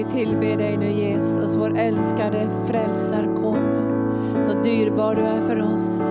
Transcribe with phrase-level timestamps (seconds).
[0.00, 4.00] Vi tillber dig nu Jesus, vår älskade frälsarkonung.
[4.50, 6.02] Så dyrbar du är för oss.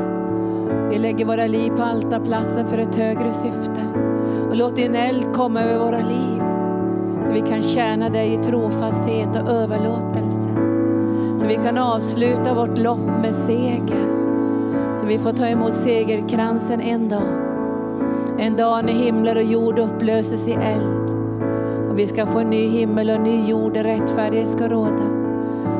[0.89, 3.81] Vi lägger våra liv på altarplatsen för ett högre syfte.
[4.49, 6.41] Och låt din eld komma över våra liv.
[7.25, 10.49] Så vi kan tjäna dig i trofasthet och överlåtelse.
[11.39, 14.07] Så vi kan avsluta vårt lopp med seger.
[15.01, 17.29] Så vi får ta emot segerkransen en dag.
[18.39, 20.98] En dag när himlar och jord upplöses i eld.
[21.89, 25.03] Och vi ska få en ny himmel och en ny jord där rättfärdighet ska råda.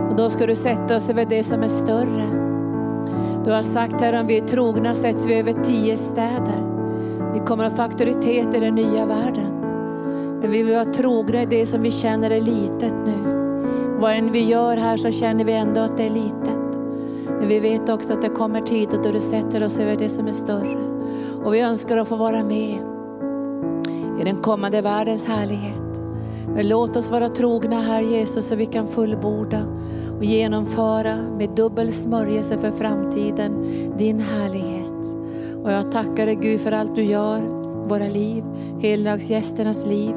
[0.09, 2.25] Och då ska du sätta oss över det som är större.
[3.45, 6.63] Du har sagt här om vi är trogna sätts vi över tio städer.
[7.33, 9.51] Vi kommer att få auktoritet i den nya världen.
[10.41, 13.39] Men vi vill vara trogna i det som vi känner är litet nu.
[13.99, 16.59] Vad än vi gör här så känner vi ändå att det är litet.
[17.39, 20.27] Men vi vet också att det kommer tider då du sätter oss över det som
[20.27, 20.77] är större.
[21.43, 22.77] Och vi önskar att få vara med
[24.19, 25.78] i den kommande världens härlighet.
[26.55, 29.63] Men låt oss vara trogna här Jesus så vi kan fullborda
[30.17, 33.65] och genomföra med dubbel smörjelse för framtiden
[33.97, 34.85] din härlighet.
[35.63, 37.41] Och jag tackar dig Gud för allt du gör,
[37.87, 38.43] våra liv,
[38.79, 40.15] heldagsgästernas liv,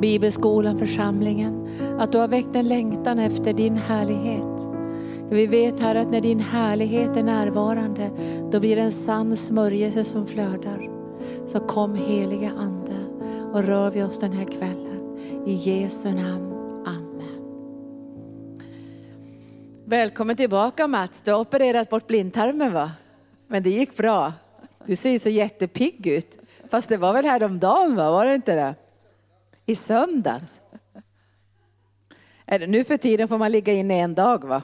[0.00, 1.68] bibelskolan, församlingen.
[1.98, 4.66] Att du har väckt en längtan efter din härlighet.
[5.30, 8.10] Vi vet här att när din härlighet är närvarande,
[8.50, 10.90] då blir det en sann smörjelse som flödar.
[11.46, 12.96] Så kom heliga Ande
[13.52, 14.85] och rör vi oss den här kvällen.
[15.46, 16.52] I Jesu namn.
[16.86, 18.58] Amen.
[19.84, 21.22] Välkommen tillbaka Mats.
[21.24, 22.92] Du har opererat bort blindtarmen va?
[23.46, 24.32] Men det gick bra.
[24.86, 26.38] Du ser ju så jättepigg ut.
[26.70, 28.10] Fast det var väl häromdagen va?
[28.10, 28.74] Var det inte det?
[29.66, 30.60] I söndags.
[32.68, 34.62] Nu för tiden får man ligga inne en dag va?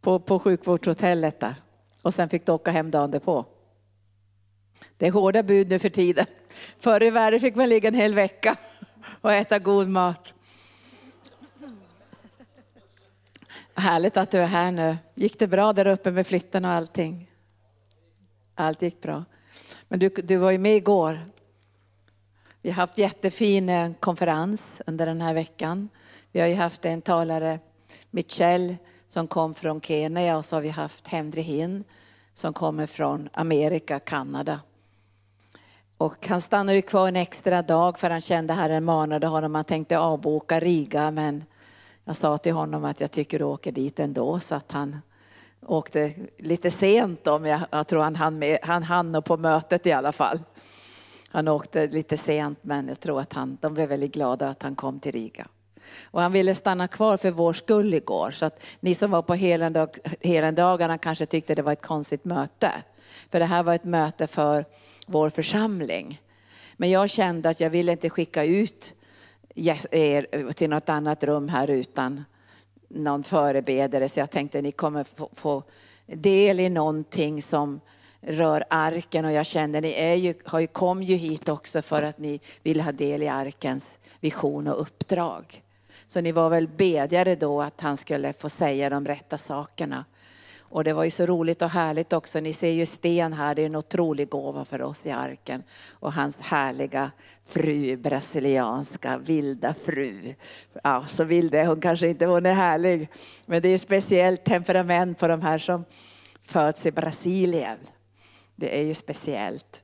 [0.00, 1.63] På, på sjukvårdshotellet där.
[2.04, 3.46] Och sen fick du åka hem dagen på.
[4.96, 6.26] Det är hårda bud nu för tiden.
[6.78, 8.56] Förr i världen fick man ligga en hel vecka
[9.20, 10.34] och äta god mat.
[13.74, 14.96] Härligt att du är här nu.
[15.14, 17.30] Gick det bra där uppe med flytten och allting?
[18.54, 19.24] Allt gick bra.
[19.88, 21.18] Men du, du var ju med igår.
[22.62, 25.88] Vi har haft jättefin eh, konferens under den här veckan.
[26.32, 27.58] Vi har ju haft en talare,
[28.10, 28.76] Michelle,
[29.14, 31.84] som kom från Kenya och så har vi haft Henry Hinn
[32.34, 34.60] som kommer från Amerika, Kanada.
[35.98, 39.54] Och han stannade kvar en extra dag för han kände Herren manade honom.
[39.54, 41.44] Han tänkte avboka Riga men
[42.04, 44.98] jag sa till honom att jag tycker du åker dit ändå så att han
[45.66, 49.92] åkte lite sent om jag, jag tror han hann, med, han hann på mötet i
[49.92, 50.38] alla fall.
[51.30, 54.74] Han åkte lite sent men jag tror att han, de blev väldigt glada att han
[54.74, 55.46] kom till Riga.
[56.04, 58.30] Och han ville stanna kvar för vår skull igår.
[58.30, 59.34] Så att ni som var på
[60.20, 62.72] helendagarna kanske tyckte det var ett konstigt möte.
[63.30, 64.64] För det här var ett möte för
[65.06, 66.20] vår församling.
[66.76, 68.94] Men jag kände att jag ville inte skicka ut
[69.54, 72.24] er till något annat rum här utan
[72.88, 74.08] någon förebedare.
[74.08, 75.62] Så jag tänkte att ni kommer få, få
[76.06, 77.80] del i någonting som
[78.20, 82.02] rör arken och jag kände ni är ju, har ju, kom ju hit också för
[82.02, 85.63] att ni vill ha del i arkens vision och uppdrag.
[86.14, 90.04] Så ni var väl bedjare då att han skulle få säga de rätta sakerna.
[90.60, 92.40] Och det var ju så roligt och härligt också.
[92.40, 95.62] Ni ser ju Sten här, det är en otrolig gåva för oss i arken.
[95.92, 97.10] Och hans härliga
[97.46, 100.34] fru, brasilianska vilda fru.
[100.82, 103.08] Ja, så vild är hon kanske inte, hon är härlig.
[103.46, 105.84] Men det är ju speciellt temperament på de här som
[106.42, 107.78] föds i Brasilien.
[108.56, 109.82] Det är ju speciellt.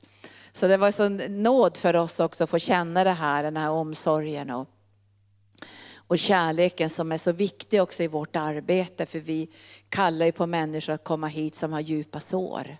[0.53, 3.71] Så det var sån nåd för oss också att få känna det här, den här
[3.71, 4.51] omsorgen.
[4.51, 4.69] Och
[6.11, 9.07] och kärleken som är så viktig också i vårt arbete.
[9.07, 9.49] För vi
[9.89, 12.77] kallar ju på människor att komma hit som har djupa sår.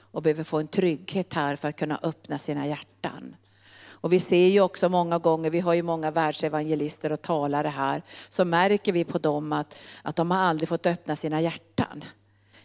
[0.00, 3.36] Och behöver få en trygghet här för att kunna öppna sina hjärtan.
[3.80, 8.02] Och vi ser ju också många gånger, vi har ju många världsevangelister och talare här,
[8.28, 12.04] så märker vi på dem att, att de har aldrig fått öppna sina hjärtan.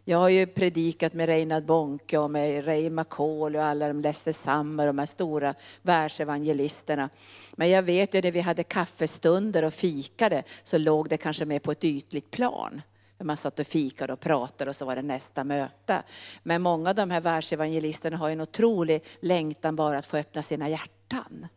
[0.05, 4.31] Jag har ju predikat med Reinhard Bonke och med Ray McCall och alla de Lester
[4.31, 7.09] Summer, de här stora världsevangelisterna.
[7.55, 11.59] Men jag vet ju när vi hade kaffestunder och fikade så låg det kanske mer
[11.59, 12.81] på ett ytligt plan.
[13.23, 16.03] Man satt och fikade och pratade och så var det nästa möte.
[16.43, 20.69] Men många av de här världsevangelisterna har en otrolig längtan bara att få öppna sina
[20.69, 21.47] hjärtan.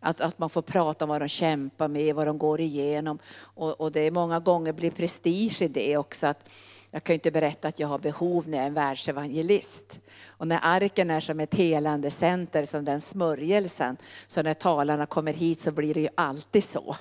[0.00, 3.18] Att, att man får prata om vad de kämpar med, vad de går igenom.
[3.40, 6.26] Och, och det är många gånger blir prestige i det också.
[6.26, 6.50] Att
[6.90, 10.00] jag kan inte berätta att jag har behov när jag är en världsevangelist.
[10.26, 13.96] Och när arken är som ett helande center, som den smörjelsen,
[14.26, 16.96] så när talarna kommer hit så blir det ju alltid så.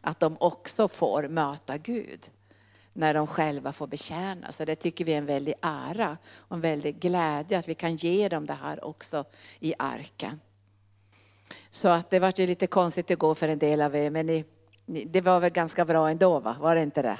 [0.00, 2.30] Att de också får möta Gud.
[2.92, 4.52] när de själva får betjäna.
[4.52, 7.96] Så det tycker vi är en väldig ära och en väldig glädje att vi kan
[7.96, 9.24] ge dem det här också
[9.60, 10.40] i arken.
[11.70, 14.26] Så att det var ju lite konstigt att gå för en del av er, men
[14.26, 14.44] ni,
[14.86, 16.56] ni, det var väl ganska bra ändå, va?
[16.60, 17.18] var det inte det?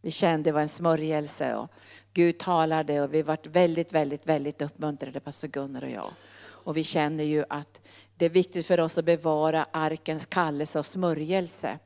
[0.00, 1.70] Vi kände det var en smörjelse och
[2.12, 6.10] Gud talade och vi var väldigt, väldigt, väldigt uppmuntrade, pastor Gunnar och jag.
[6.42, 7.80] Och vi känner ju att
[8.16, 11.78] det är viktigt för oss att bevara arkens kallelse och smörjelse.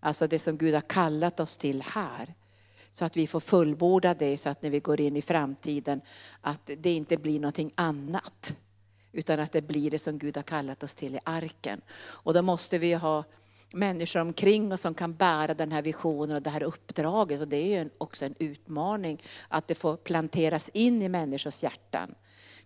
[0.00, 2.34] Alltså det som Gud har kallat oss till här.
[2.92, 6.00] Så att vi får fullborda det så att när vi går in i framtiden
[6.40, 8.52] att det inte blir någonting annat.
[9.12, 11.80] Utan att det blir det som Gud har kallat oss till i arken.
[11.98, 13.24] Och då måste vi ha
[13.72, 17.40] människor omkring oss som kan bära den här visionen och det här uppdraget.
[17.40, 22.14] Och det är ju också en utmaning att det får planteras in i människors hjärtan.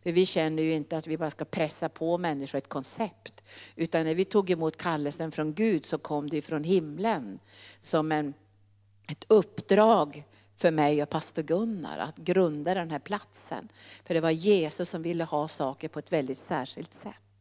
[0.03, 3.43] För vi känner ju inte att vi bara ska pressa på människor ett koncept.
[3.77, 7.39] Utan när vi tog emot kallelsen från Gud så kom det från himlen
[7.81, 8.35] som en,
[9.09, 10.25] ett uppdrag
[10.57, 13.69] för mig och pastor Gunnar att grunda den här platsen.
[14.05, 17.32] För det var Jesus som ville ha saker på ett väldigt särskilt sätt.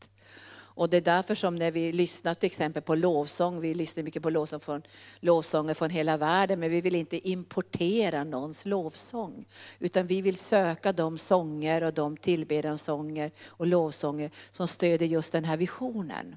[0.81, 4.24] Och det är därför som när vi lyssnar till exempel på lovsång, vi lyssnar mycket
[4.24, 4.81] på lovsång från,
[5.19, 9.45] lovsånger från hela världen, men vi vill inte importera någons lovsång.
[9.80, 15.45] Utan vi vill söka de sånger och de tillbedjansånger och lovsånger som stöder just den
[15.45, 16.36] här visionen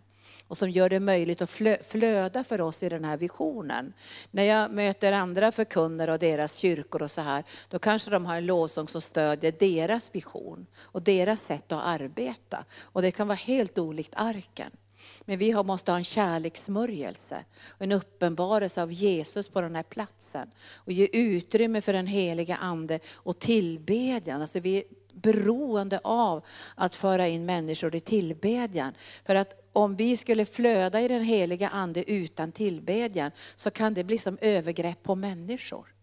[0.48, 1.50] och som gör det möjligt att
[1.86, 3.92] flöda för oss i den här visionen.
[4.30, 8.36] När jag möter andra förkunnare och deras kyrkor och så här, då kanske de har
[8.36, 12.64] en lovsång som stödjer deras vision och deras sätt att arbeta.
[12.82, 14.70] Och det kan vara helt olikt arken.
[15.24, 17.44] Men vi måste ha en kärlekssmörjelse,
[17.78, 20.50] en uppenbarelse av Jesus på den här platsen.
[20.74, 24.40] Och ge utrymme för den heliga Ande och tillbedjan.
[24.40, 26.44] Alltså vi är beroende av
[26.74, 28.94] att föra in människor i tillbedjan.
[29.24, 34.04] För att om vi skulle flöda i den heliga Ande utan tillbedjan så kan det
[34.04, 35.94] bli som övergrepp på människor.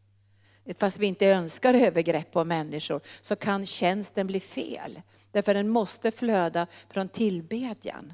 [0.79, 5.01] Fast vi inte önskar övergrepp på människor så kan tjänsten bli fel.
[5.31, 8.13] Därför den måste flöda från tillbedjan.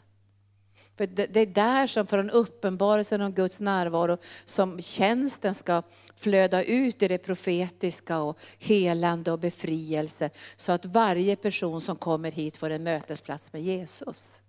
[0.98, 5.84] För det är där som från uppenbarelsen om Guds närvaro som tjänsten ska
[6.16, 10.30] flöda ut i det profetiska och helande och befrielse.
[10.56, 14.42] Så att varje person som kommer hit får en mötesplats med Jesus.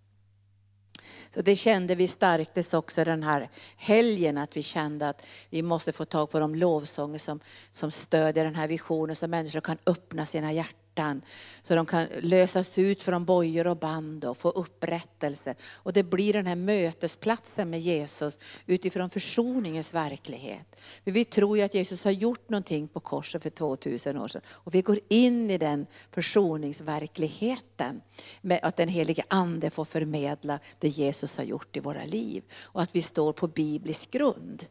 [1.35, 5.93] Så det kände vi stärktes också den här helgen, att vi kände att vi måste
[5.93, 7.41] få tag på de lovsånger som,
[7.71, 11.23] som stödjer den här visionen, så människor kan öppna sina hjärtan hjärtan.
[11.63, 15.55] Så de kan lösas ut från bojor och band och få upprättelse.
[15.75, 20.81] Och det blir den här mötesplatsen med Jesus utifrån försoningens verklighet.
[21.05, 24.43] För vi tror ju att Jesus har gjort någonting på korset för 2000 år sedan.
[24.47, 28.01] Och vi går in i den försoningsverkligheten.
[28.43, 32.43] Med att den helige Ande får förmedla det Jesus har gjort i våra liv.
[32.73, 34.67] Och att vi står på biblisk grund.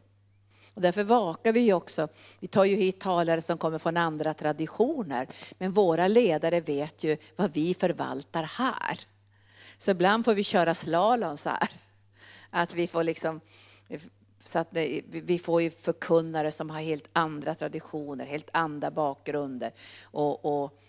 [0.74, 2.08] Och därför vakar vi också.
[2.40, 5.28] Vi tar ju hit talare som kommer från andra traditioner.
[5.58, 9.00] Men våra ledare vet ju vad vi förvaltar här.
[9.78, 11.68] Så ibland får vi köra slalom så här.
[12.50, 13.40] Att vi får liksom
[14.44, 14.68] så att
[15.10, 19.72] vi får ju förkunnare som har helt andra traditioner, helt andra bakgrunder.
[20.02, 20.80] Och, och,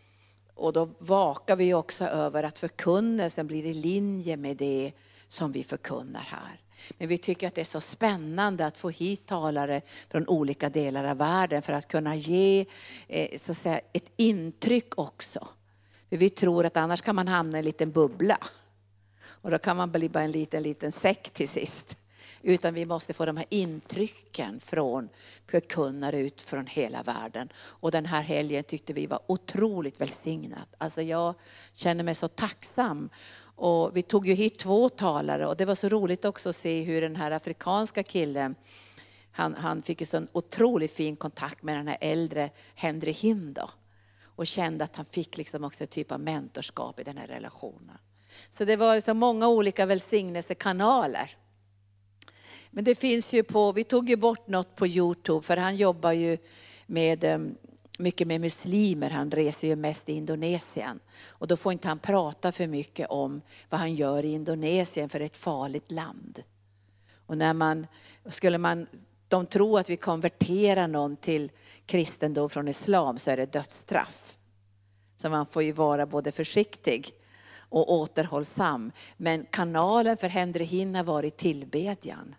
[0.54, 4.92] och då vakar vi också över att förkunnelsen blir i linje med det
[5.27, 6.60] som vi förkunnar här.
[6.98, 11.04] Men vi tycker att det är så spännande att få hit talare från olika delar
[11.04, 12.66] av världen för att kunna ge
[13.08, 15.48] eh, så att säga, ett intryck också.
[16.10, 18.38] För vi tror att annars kan man hamna i en liten bubbla.
[19.42, 21.96] Och då kan man bli bara en liten, liten säck till sist.
[22.42, 25.10] Utan vi måste få de här intrycken från
[25.48, 27.50] förkunnare ut från hela världen.
[27.56, 30.68] Och den här helgen tyckte vi var otroligt välsignad.
[30.78, 31.34] Alltså jag
[31.74, 33.10] känner mig så tacksam
[33.60, 36.82] och vi tog ju hit två talare och det var så roligt också att se
[36.82, 38.56] hur den här afrikanska killen,
[39.32, 43.68] han, han fick ju sån otroligt fin kontakt med den här äldre Henry Hindo.
[44.24, 47.98] Och kände att han fick liksom också en typ av mentorskap i den här relationen.
[48.50, 51.38] Så det var så många olika välsignelsekanaler.
[52.72, 56.12] Men det finns ju på, vi tog ju bort något på Youtube för han jobbar
[56.12, 56.38] ju
[56.86, 57.56] med ehm,
[58.00, 61.00] mycket med muslimer, han reser ju mest i Indonesien.
[61.29, 65.20] Och då får inte han prata för mycket om vad han gör i Indonesien för
[65.20, 66.44] ett farligt land.
[67.25, 67.88] Och när man,
[68.25, 68.88] skulle man,
[69.27, 71.51] de tror att vi konverterar någon till
[71.86, 74.38] kristendom från islam så är det dödsstraff.
[75.18, 77.12] Så man får ju vara både försiktig
[77.70, 78.91] och återhållsam.
[79.18, 82.36] Men kanalen för Henry Hinn har varit tillbedjan.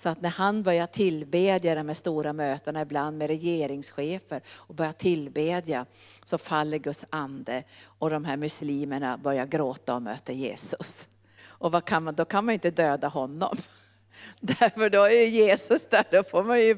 [0.00, 4.92] Så att när han börjar tillbedja de här stora mötena, ibland med regeringschefer, och börjar
[4.92, 5.86] tillbedja
[6.22, 11.06] så faller Guds ande och de här muslimerna börjar gråta och möter Jesus.
[11.42, 13.56] Och vad kan man, då kan man inte döda honom.
[14.40, 16.76] Därför då är Jesus där, då får man ju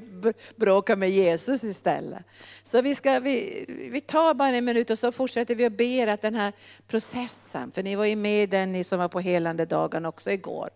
[0.57, 2.23] bråka med Jesus istället.
[2.62, 6.07] Så vi, ska, vi, vi tar bara en minut och så fortsätter vi och ber
[6.07, 6.53] att den här
[6.87, 10.71] processen, för ni var ju med den ni som var på helande dagen också igår,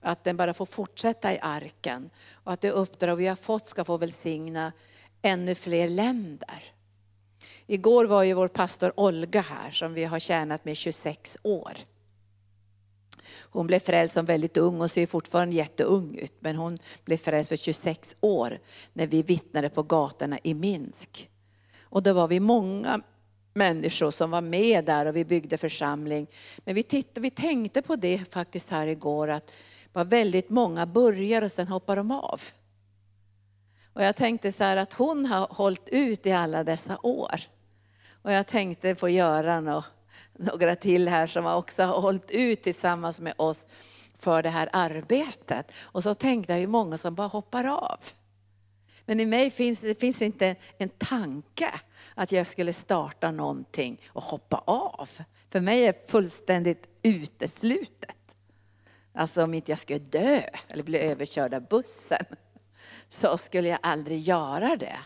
[0.00, 3.84] att den bara får fortsätta i arken och att det uppdrag vi har fått ska
[3.84, 4.72] få välsigna
[5.22, 6.62] ännu fler länder.
[7.66, 11.72] Igår var ju vår pastor Olga här som vi har tjänat med 26 år.
[13.40, 16.32] Hon blev frälst som väldigt ung och ser fortfarande jätteung ut.
[16.40, 18.60] Men hon blev frälst för 26 år
[18.92, 21.30] när vi vittnade på gatorna i Minsk.
[21.82, 23.00] Och då var vi många
[23.54, 26.26] människor som var med där och vi byggde församling.
[26.64, 29.52] Men vi, tittade, vi tänkte på det faktiskt här igår att
[29.92, 32.40] var väldigt många börjar och sen hoppar de av.
[33.92, 37.40] Och jag tänkte så här att hon har hållit ut i alla dessa år.
[38.22, 39.84] Och jag tänkte på Göran och
[40.38, 43.66] några till här som också har hållit ut tillsammans med oss
[44.14, 45.72] för det här arbetet.
[45.80, 48.00] Och så tänkte jag hur många som bara hoppar av.
[49.04, 51.80] Men i mig finns det finns inte en tanke
[52.14, 55.08] att jag skulle starta någonting och hoppa av.
[55.50, 58.16] För mig är det fullständigt uteslutet.
[59.12, 62.24] Alltså om inte jag skulle dö eller bli överkörd av bussen
[63.08, 64.98] så skulle jag aldrig göra det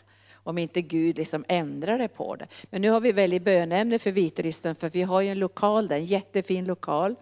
[0.44, 2.46] om inte Gud liksom ändrade på det.
[2.70, 5.96] Men nu har vi väldigt bönämne för Vitryssland för vi har ju en lokal där,
[5.96, 7.14] en jättefin lokal.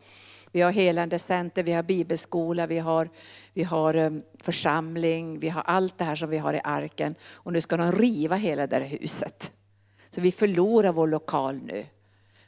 [0.53, 3.09] Vi har helande center, vi har bibelskola, vi har,
[3.53, 7.15] vi har um, församling, vi har allt det här som vi har i arken.
[7.33, 9.53] Och nu ska de riva hela det här huset.
[10.15, 11.87] Så vi förlorar vår lokal nu.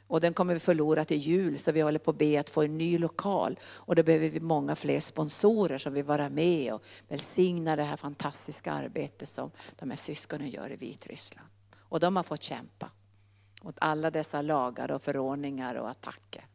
[0.07, 2.61] Och den kommer vi förlora till jul så vi håller på att be att få
[2.61, 3.59] en ny lokal.
[3.63, 7.97] Och då behöver vi många fler sponsorer som vill vara med och välsigna det här
[7.97, 11.49] fantastiska arbetet som de här syskonen gör i Vitryssland.
[11.79, 12.91] Och de har fått kämpa
[13.63, 16.45] mot alla dessa lagar och förordningar och attacker.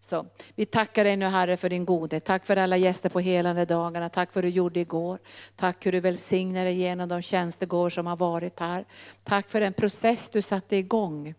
[0.00, 2.24] Så vi tackar dig nu Herre för din godhet.
[2.24, 4.08] Tack för alla gäster på helande dagarna.
[4.08, 5.18] Tack för vad du gjorde igår.
[5.56, 8.84] Tack hur du välsignade genom de tjänstegård som har varit här.
[9.24, 11.34] Tack för den process du satte igång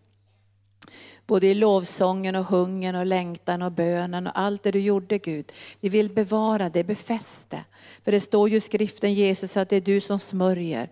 [1.30, 5.52] Både i lovsången och hungern och längtan och bönen och allt det du gjorde Gud.
[5.80, 7.64] Vi vill bevara det, befästa.
[8.04, 10.88] För det står ju i skriften Jesus att det är du som smörjer.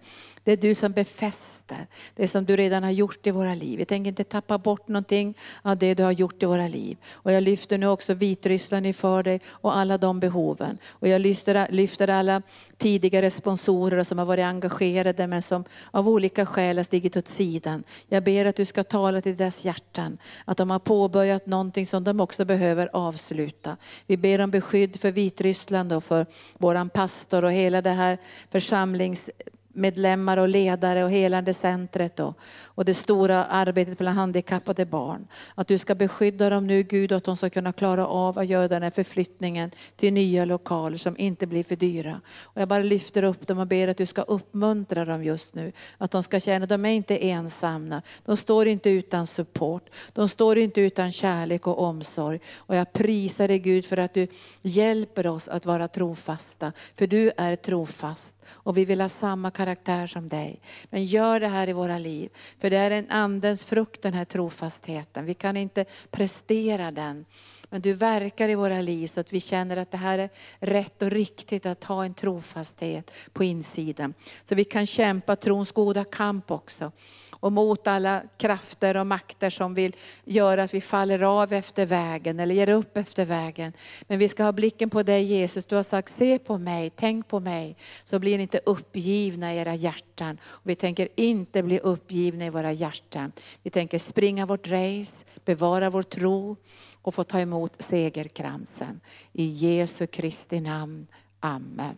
[0.49, 3.79] Det är du som befäster det som du redan har gjort i våra liv.
[3.79, 6.97] Vi tänker inte tappa bort någonting av det du har gjort i våra liv.
[7.13, 10.79] Och jag lyfter nu också Vitryssland inför dig och alla de behoven.
[10.89, 12.43] Och jag lyfter, lyfter alla
[12.77, 17.85] tidigare sponsorer som har varit engagerade men som av olika skäl har stigit åt sidan.
[18.09, 20.19] Jag ber att du ska tala till deras hjärtan.
[20.45, 23.77] Att de har påbörjat någonting som de också behöver avsluta.
[24.07, 26.27] Vi ber om beskydd för Vitryssland och för
[26.59, 28.19] våran pastor och hela det här
[28.51, 29.31] församlings
[29.79, 35.27] medlemmar och ledare och helande centret och, och det stora arbetet bland handikappade barn.
[35.55, 38.47] Att du ska beskydda dem nu Gud och att de ska kunna klara av att
[38.47, 42.21] göra den här förflyttningen till nya lokaler som inte blir för dyra.
[42.43, 45.73] Och jag bara lyfter upp dem och ber att du ska uppmuntra dem just nu.
[45.99, 48.03] Att de ska känna att de är inte ensamma.
[48.25, 49.91] De står inte utan support.
[50.13, 52.41] De står inte utan kärlek och omsorg.
[52.57, 54.27] Och jag prisar dig Gud för att du
[54.63, 56.73] hjälper oss att vara trofasta.
[56.97, 60.61] För du är trofast och vi vill ha samma karaktär som dig.
[60.91, 62.31] Men gör det här i våra liv.
[62.61, 65.25] För det är en andens frukt den här trofastheten.
[65.25, 67.25] Vi kan inte prestera den.
[67.71, 71.03] Men du verkar i våra liv så att vi känner att det här är rätt
[71.03, 74.15] och riktigt att ha en trofasthet på insidan.
[74.45, 76.93] Så vi kan kämpa trons goda kamp också.
[77.41, 82.41] Och mot alla krafter och makter som vill göra att vi faller av efter vägen
[82.41, 83.73] eller ger upp efter vägen.
[84.03, 85.67] Men vi ska ha blicken på dig Jesus.
[85.67, 87.77] Du har sagt se på mig, tänk på mig.
[88.05, 90.08] Så blir ni inte uppgivna i era hjärtan.
[90.41, 93.33] Och vi tänker inte bli uppgivna i våra hjärtan.
[93.63, 96.57] Vi tänker springa vårt race, bevara vår tro
[97.03, 99.01] och få ta emot segerkransen.
[99.33, 101.07] I Jesu Kristi namn.
[101.41, 101.97] Amen.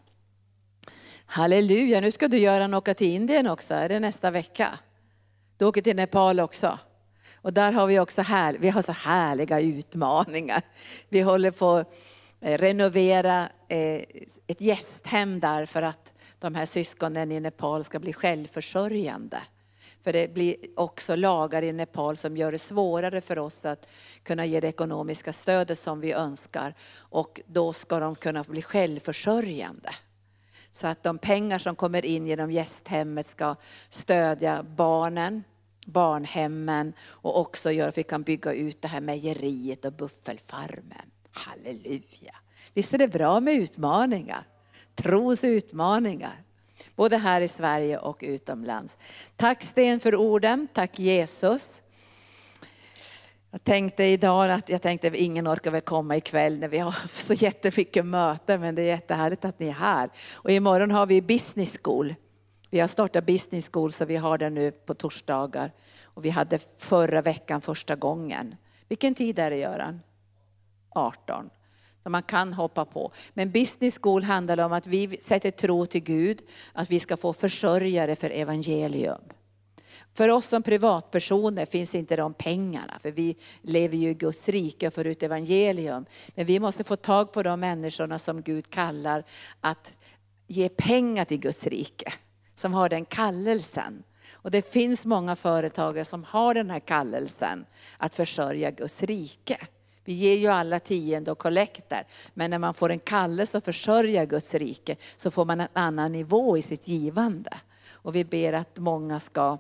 [1.27, 4.79] Halleluja, nu ska du Göran åka till Indien också, är det nästa vecka?
[5.57, 6.79] Du åker till Nepal också.
[7.43, 10.63] Och där har vi också här, vi har så härliga utmaningar.
[11.09, 11.89] Vi håller på att
[12.41, 14.03] renovera eh,
[14.47, 19.43] ett gästhem där för att de här syskonen i Nepal ska bli självförsörjande.
[20.03, 23.89] För det blir också lagar i Nepal som gör det svårare för oss att
[24.23, 26.75] kunna ge det ekonomiska stödet som vi önskar.
[26.97, 29.91] Och då ska de kunna bli självförsörjande.
[30.71, 33.57] Så att de pengar som kommer in genom gästhemmet ska
[33.89, 35.45] stödja barnen,
[35.87, 41.11] barnhemmen och också göra att vi kan bygga ut det här mejeriet och buffelfarmen.
[41.31, 42.35] Halleluja!
[42.75, 44.47] Visst är det bra med utmaningar?
[45.03, 46.43] Trons utmaningar.
[46.97, 48.99] Både här i Sverige och utomlands.
[49.37, 51.83] Tack Sten för orden, tack Jesus.
[53.51, 56.93] Jag tänkte idag att jag tänkte att ingen orkar väl komma ikväll när vi har
[57.09, 60.11] så jättemycket möten, men det är jättehärligt att ni är här.
[60.33, 62.15] Och imorgon har vi business school.
[62.71, 65.73] Vi har startat business school så vi har det nu på torsdagar.
[66.05, 68.57] Och vi hade förra veckan första gången.
[68.89, 70.01] Vilken tid är det Göran?
[70.91, 71.51] 18.
[72.03, 73.13] Som man kan hoppa på.
[73.35, 76.43] Men business school handlar om att vi sätter tro till Gud,
[76.73, 79.21] att vi ska få försörjare för evangelium.
[80.15, 84.87] För oss som privatpersoner finns inte de pengarna, för vi lever ju i Guds rike
[84.87, 86.07] och får ut evangelium.
[86.35, 89.25] Men vi måste få tag på de människorna som Gud kallar
[89.61, 89.97] att
[90.47, 92.13] ge pengar till Guds rike,
[92.55, 94.03] som har den kallelsen.
[94.35, 97.67] Och det finns många företagare som har den här kallelsen
[97.99, 99.67] att försörja Guds rike.
[100.05, 104.25] Vi ger ju alla tionde och kollekter, men när man får en kallelse att försörja
[104.25, 107.51] Guds rike så får man en annan nivå i sitt givande.
[107.91, 109.59] Och vi ber att många ska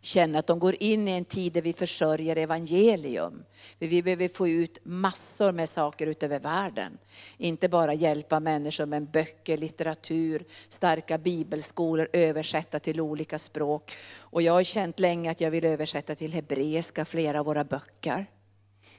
[0.00, 3.44] känna att de går in i en tid där vi försörjer evangelium.
[3.78, 6.98] För vi behöver få ut massor med saker utöver världen.
[7.38, 13.92] Inte bara hjälpa människor med böcker, litteratur, starka bibelskolor, översätta till olika språk.
[14.18, 18.26] Och jag har känt länge att jag vill översätta till hebreiska flera av våra böcker.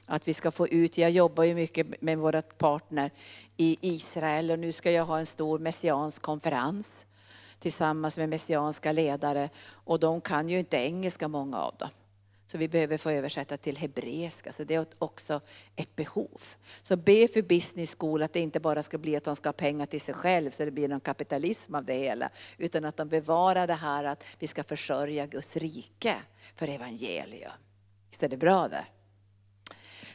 [0.06, 3.10] Att vi ska få ut, jag jobbar ju mycket med våra partner
[3.56, 7.04] i Israel och nu ska jag ha en stor messiansk konferens
[7.58, 11.88] tillsammans med messianska ledare och de kan ju inte engelska många av dem.
[12.46, 15.40] Så vi behöver få översätta till hebreiska, så det är också
[15.76, 16.40] ett behov.
[16.82, 19.52] Så be för business school att det inte bara ska bli att de ska ha
[19.52, 22.30] pengar till sig själv så det blir någon kapitalism av det hela.
[22.58, 26.14] Utan att de bevarar det här att vi ska försörja Guds rike
[26.56, 27.52] för evangelium.
[28.10, 28.84] Visst är det bra det?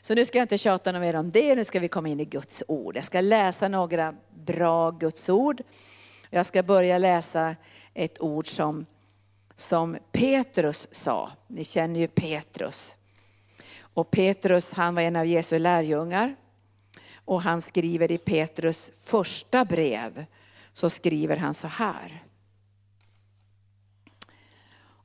[0.02, 2.26] Så nu ska jag inte tjata mer om det, nu ska vi komma in i
[2.26, 2.98] Guds ord.
[2.98, 5.62] Jag ska läsa några bra Guds ord.
[6.30, 7.56] Jag ska börja läsa
[7.94, 8.86] ett ord som,
[9.56, 11.30] som Petrus sa.
[11.48, 12.96] Ni känner ju Petrus.
[13.80, 16.36] Och Petrus han var en av Jesu lärjungar.
[17.16, 20.26] Och han skriver i Petrus första brev,
[20.74, 22.24] så skriver han så här.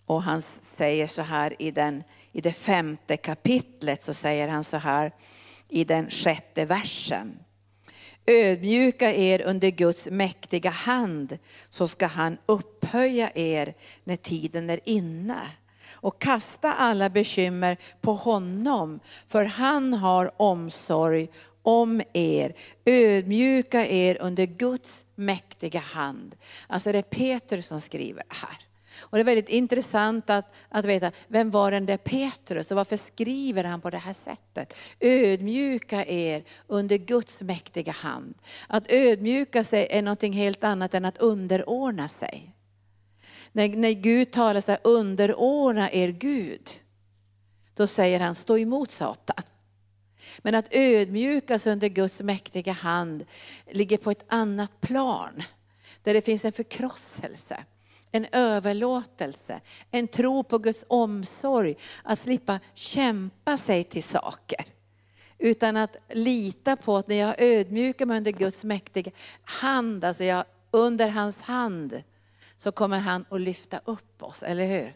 [0.07, 2.05] Och han säger så här i, den,
[2.37, 5.13] i det femte kapitlet, så säger han så här
[5.69, 7.39] i den sjätte versen.
[8.27, 15.41] Ödmjuka er under Guds mäktiga hand så ska han upphöja er när tiden är inne.
[15.93, 21.29] Och kasta alla bekymmer på honom, för han har omsorg
[21.63, 22.55] om er.
[22.85, 26.37] Ödmjuka er under Guds mäktiga hand.
[26.67, 28.66] Alltså det är Peter som skriver här.
[29.01, 32.97] Och det är väldigt intressant att, att veta, vem var den där Petrus och varför
[32.97, 34.75] skriver han på det här sättet?
[35.01, 38.35] Ödmjuka er under Guds mäktiga hand.
[38.69, 42.53] Att ödmjuka sig är något helt annat än att underordna sig.
[43.53, 46.71] När, när Gud talar så här, underordna er Gud,
[47.75, 49.43] då säger han stå emot Satan.
[50.39, 53.25] Men att ödmjukas under Guds mäktiga hand
[53.71, 55.43] ligger på ett annat plan.
[56.03, 57.65] Där det finns en förkrosselse
[58.13, 64.65] en överlåtelse, en tro på Guds omsorg, att slippa kämpa sig till saker.
[65.39, 69.13] Utan att lita på att när jag ödmjukar mig under Guds mäktiga
[69.45, 72.03] hand, alltså jag, under hans hand,
[72.57, 74.95] så kommer han att lyfta upp oss, eller hur?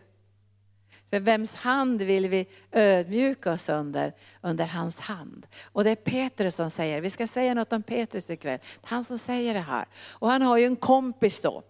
[1.11, 4.13] För vems hand vill vi ödmjuka oss under?
[4.41, 5.47] Under hans hand.
[5.65, 8.59] Och det är Petrus som säger, vi ska säga något om Petrus ikväll.
[8.83, 9.87] Han som säger det här.
[10.11, 11.63] Och han har ju en kompis då,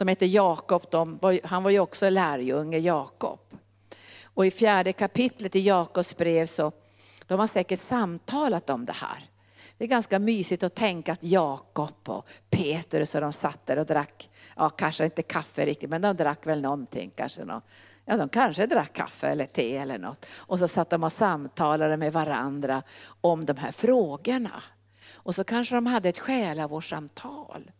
[0.00, 0.86] som heter Jakob.
[1.44, 3.40] Han var ju också lärjunge, Jakob.
[4.24, 6.72] Och i fjärde kapitlet i Jakobs brev så,
[7.26, 9.30] de har säkert samtalat om det här.
[9.78, 13.86] Det är ganska mysigt att tänka att Jakob och Petrus och de satt där och
[13.86, 17.62] drack, ja kanske inte kaffe riktigt, men de drack väl någonting, kanske någon,
[18.04, 20.26] Ja, de kanske drack kaffe eller te eller något.
[20.36, 22.82] Och så satt de och samtalade med varandra
[23.20, 24.62] om de här frågorna.
[25.14, 27.70] Och så kanske de hade ett själavårdssamtal.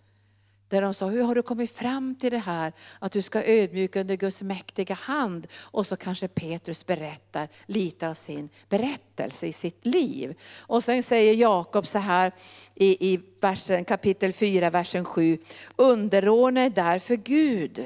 [0.70, 4.00] Där de sa, hur har du kommit fram till det här att du ska ödmjuka
[4.00, 5.46] under Guds mäktiga hand?
[5.60, 10.38] Och så kanske Petrus berättar lite av sin berättelse i sitt liv.
[10.58, 12.32] Och sen säger Jakob så här
[12.74, 15.38] i, i versen, kapitel 4, versen 7.
[15.76, 17.84] Underordna är därför Gud.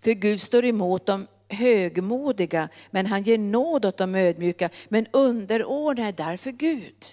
[0.00, 4.70] För Gud står emot de högmodiga, men han ger nåd åt de ödmjuka.
[4.88, 7.04] Men underordna är därför Gud.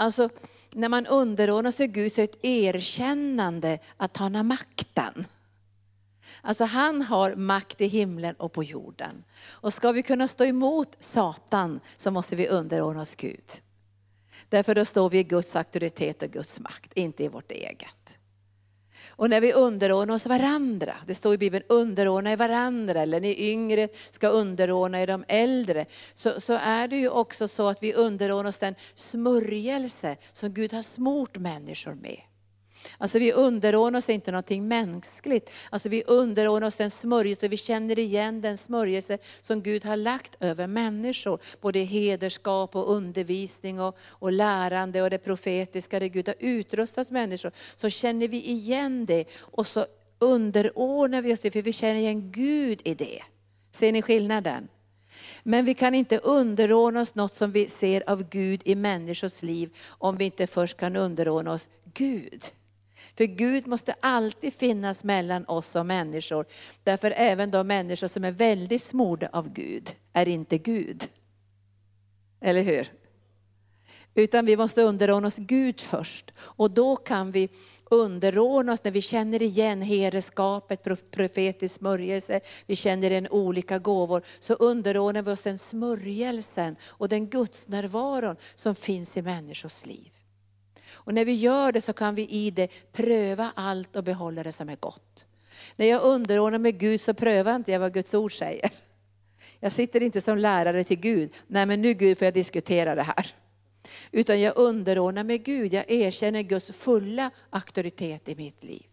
[0.00, 0.28] Alltså,
[0.74, 5.26] när man underordnar sig Gud så är det ett erkännande att han har makten.
[6.42, 9.24] Alltså han har makt i himlen och på jorden.
[9.50, 13.44] Och ska vi kunna stå emot Satan så måste vi underordna oss Gud.
[14.48, 18.17] Därför då står vi i Guds auktoritet och Guds makt, inte i vårt eget.
[19.18, 23.50] Och när vi underordnar oss varandra, det står i Bibeln, underordna er varandra, eller ni
[23.50, 25.86] yngre ska underordna er de äldre.
[26.14, 30.72] Så, så är det ju också så att vi underordnar oss den smörjelse som Gud
[30.72, 32.20] har smort människor med.
[32.98, 35.50] Alltså vi underordnar oss inte någonting mänskligt.
[35.70, 40.36] Alltså vi underordnar oss den smörjelse, vi känner igen den smörjelse som Gud har lagt
[40.40, 41.40] över människor.
[41.60, 47.52] Både hederskap och undervisning och, och lärande och det profetiska, det Gud har utrustat människor.
[47.76, 49.86] Så känner vi igen det och så
[50.18, 53.22] underordnar vi oss det, för vi känner igen Gud i det.
[53.72, 54.68] Ser ni skillnaden?
[55.42, 59.76] Men vi kan inte underordna oss något som vi ser av Gud i människors liv
[59.88, 62.42] om vi inte först kan underordna oss Gud.
[63.18, 66.46] För Gud måste alltid finnas mellan oss och människor.
[66.84, 71.04] Därför även de människor som är väldigt smorda av Gud är inte Gud.
[72.40, 72.92] Eller hur?
[74.14, 76.32] Utan vi måste underordna oss Gud först.
[76.38, 77.48] Och då kan vi
[77.90, 84.22] underordna oss när vi känner igen herreskapet, profetisk smörjelse, vi känner igen olika gåvor.
[84.38, 90.17] Så underordnar vi oss den smörjelsen och den gudsnärvaron som finns i människors liv.
[91.08, 94.52] Och när vi gör det så kan vi i det pröva allt och behålla det
[94.52, 95.24] som är gott.
[95.76, 98.70] När jag underordnar mig Gud så prövar inte jag vad Guds ord säger.
[99.60, 103.02] Jag sitter inte som lärare till Gud, nej men nu Gud får jag diskutera det
[103.02, 103.34] här.
[104.10, 108.86] Utan jag underordnar mig Gud, jag erkänner Guds fulla auktoritet i mitt liv.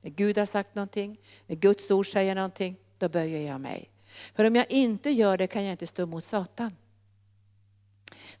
[0.00, 3.90] När Gud har sagt någonting, när Guds ord säger någonting, då böjer jag mig.
[4.34, 6.72] För om jag inte gör det kan jag inte stå emot Satan.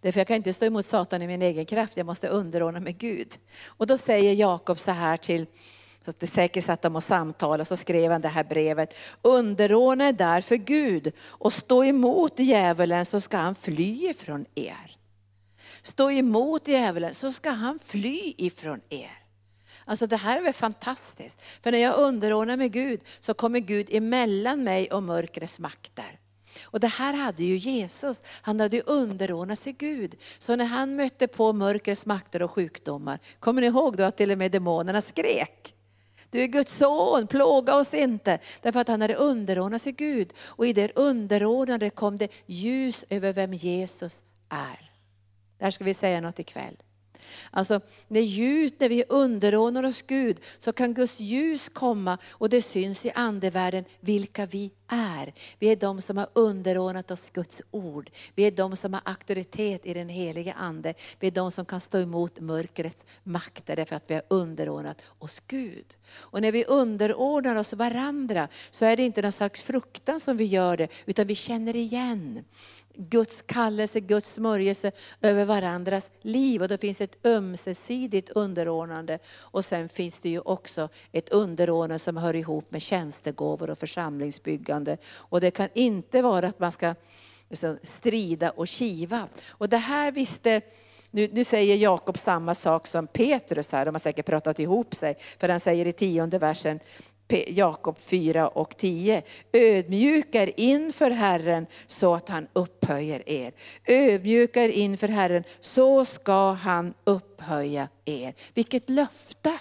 [0.06, 2.92] Därför jag kan inte stå emot Satan i min egen kraft, jag måste underordna mig
[2.92, 3.38] Gud.
[3.66, 5.46] Och då säger Jakob så här till,
[6.04, 8.94] så det säkert satt de och samtalade, och så skrev han det här brevet.
[9.22, 14.96] Underordna er därför Gud och stå emot djävulen så ska han fly ifrån er.
[15.82, 19.18] Stå emot djävulen så ska han fly ifrån er.
[19.84, 21.42] Alltså det här är väl fantastiskt.
[21.42, 26.20] För när jag underordnar mig Gud så kommer Gud emellan mig och mörkrets makter.
[26.66, 30.14] Och det här hade ju Jesus, han hade ju underordnat sig Gud.
[30.38, 34.30] Så när han mötte på mörkrets makter och sjukdomar, kommer ni ihåg då att till
[34.30, 35.72] och med demonerna skrek?
[36.30, 38.38] Du är Guds son, plåga oss inte.
[38.62, 40.32] Därför att han hade underordnat sig Gud.
[40.38, 44.90] Och i det underordnade kom det ljus över vem Jesus är.
[45.58, 46.76] Där ska vi säga något ikväll.
[47.50, 52.62] Alltså när, ljus, när vi underordnar oss Gud så kan Guds ljus komma och det
[52.62, 55.32] syns i andevärlden vilka vi är.
[55.58, 58.10] Vi är de som har underordnat oss Guds ord.
[58.34, 60.94] Vi är de som har auktoritet i den heliga Ande.
[61.20, 65.42] Vi är de som kan stå emot mörkrets makter därför att vi har underordnat oss
[65.46, 65.96] Gud.
[66.20, 70.44] Och när vi underordnar oss varandra så är det inte någon slags fruktan som vi
[70.44, 72.44] gör det, utan vi känner igen.
[72.98, 76.62] Guds kallelse, Guds smörjelse över varandras liv.
[76.62, 79.18] Och då finns ett ömsesidigt underordnande.
[79.40, 84.75] Och sen finns det ju också ett underordnande som hör ihop med tjänstegåvor och församlingsbyggande.
[85.14, 86.94] Och det kan inte vara att man ska
[87.50, 89.28] liksom, strida och kiva.
[89.48, 90.60] Och det här visste
[91.10, 95.16] nu, nu, säger Jakob samma sak som Petrus här, de har säkert pratat ihop sig.
[95.38, 96.80] För han säger i tionde versen,
[97.48, 99.22] Jakob 4 och 10.
[99.52, 103.52] Ödmjukar inför Herren så att han upphöjer er.
[103.86, 108.34] Ödmjukar inför Herren så ska han upphöja er.
[108.54, 109.58] Vilket löfte!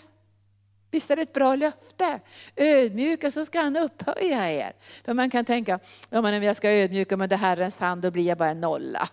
[0.92, 2.20] Visst är det ett bra löfte?
[2.56, 4.72] Ödmjuka så ska han upphöja er.
[5.06, 8.12] För man kan tänka, ja, men om jag ska ödmjuka mig under Herrens hand då
[8.12, 9.10] blir jag bara en nolla.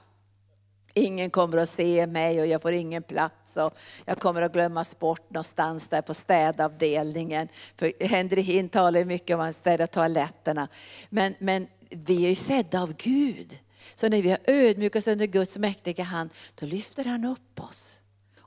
[0.94, 4.98] Ingen kommer att se mig och jag får ingen plats och jag kommer att glömmas
[4.98, 7.48] bort någonstans där på städavdelningen.
[7.76, 10.68] För Henry Hinn talar mycket om att städa toaletterna.
[11.08, 13.58] Men, men vi är ju sedda av Gud.
[13.94, 18.01] Så när vi har ödmjukats under Guds mäktiga hand, då lyfter han upp oss.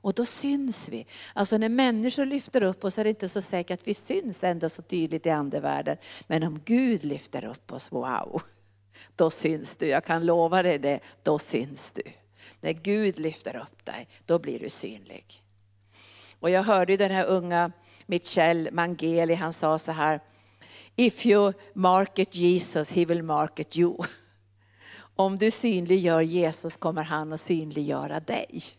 [0.06, 1.06] Och då syns vi.
[1.34, 4.68] Alltså när människor lyfter upp oss är det inte så säkert att vi syns ändå
[4.68, 5.96] så tydligt i andevärlden.
[6.26, 8.42] Men om Gud lyfter upp oss, wow,
[9.16, 9.86] då syns du.
[9.86, 12.02] Jag kan lova dig det, då syns du.
[12.60, 15.42] När Gud lyfter upp dig, då blir du synlig.
[16.40, 17.72] Och jag hörde den här unga
[18.06, 20.20] Michel Mangeli, han sa så här,
[20.96, 23.96] If you market Jesus, he will market you.
[25.16, 28.76] Om du synliggör Jesus kommer han att synliggöra dig.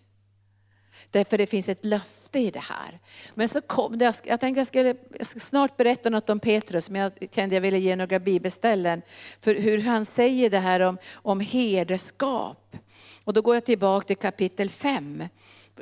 [1.12, 3.00] Därför det finns ett löfte i det här.
[3.34, 6.90] Men så kom det, jag tänkte jag skulle jag ska snart berätta något om Petrus,
[6.90, 9.02] men jag kände jag ville ge några bibelställen.
[9.42, 12.78] För hur han säger det här om, om herdeskap.
[13.24, 15.24] Och då går jag tillbaka till kapitel 5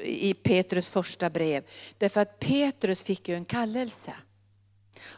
[0.03, 1.63] i Petrus första brev.
[1.97, 4.13] Därför att Petrus fick ju en kallelse.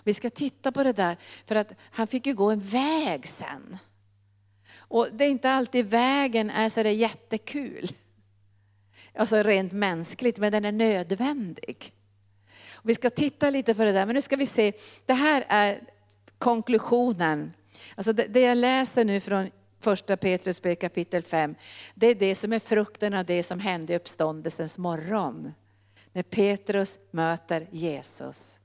[0.04, 3.78] Vi ska titta på det där, för att han fick ju gå en väg sen.
[4.78, 7.92] Och det är inte alltid vägen är så där jättekul.
[9.18, 11.94] Alltså rent mänskligt, men den är nödvändig.
[12.84, 14.74] Vi ska titta lite på det där, men nu ska vi se.
[15.06, 15.82] Det här är
[16.38, 17.54] konklusionen.
[17.96, 19.50] Alltså det, det jag läser nu från
[19.80, 21.56] första Petrus kapitel 5,
[21.96, 25.54] det är det som är frukten av det som hände i uppståndelsens morgon.
[26.14, 28.57] När Petrus möter Jesus.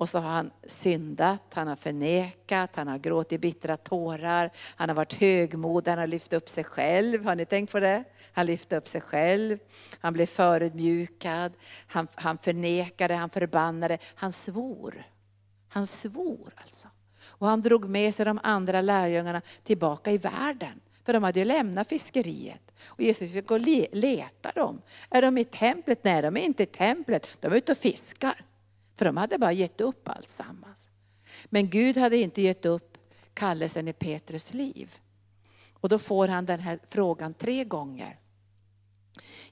[0.00, 4.96] Och så har han syndat, han har förnekat, han har gråtit bittra tårar, han har
[4.96, 7.24] varit högmodig, han har lyft upp sig själv.
[7.24, 8.04] Har ni tänkt på det?
[8.32, 9.58] Han lyfte upp sig själv,
[10.00, 11.52] han blev förödmjukad,
[11.86, 15.04] han, han förnekade, han förbannade, han svor.
[15.68, 16.88] Han svor alltså.
[17.24, 20.80] Och han drog med sig de andra lärjungarna tillbaka i världen.
[21.04, 22.72] För de hade ju lämnat fiskeriet.
[22.86, 23.60] Och Jesus fick gå och
[23.92, 24.82] leta dem.
[25.10, 26.04] Är de i templet?
[26.04, 27.28] Nej, de är inte i templet.
[27.40, 28.44] De är ute och fiskar.
[29.00, 30.88] För de hade bara gett upp alltsammans.
[31.46, 32.98] Men Gud hade inte gett upp
[33.34, 34.94] kallelsen i Petrus liv.
[35.74, 38.16] Och då får han den här frågan tre gånger.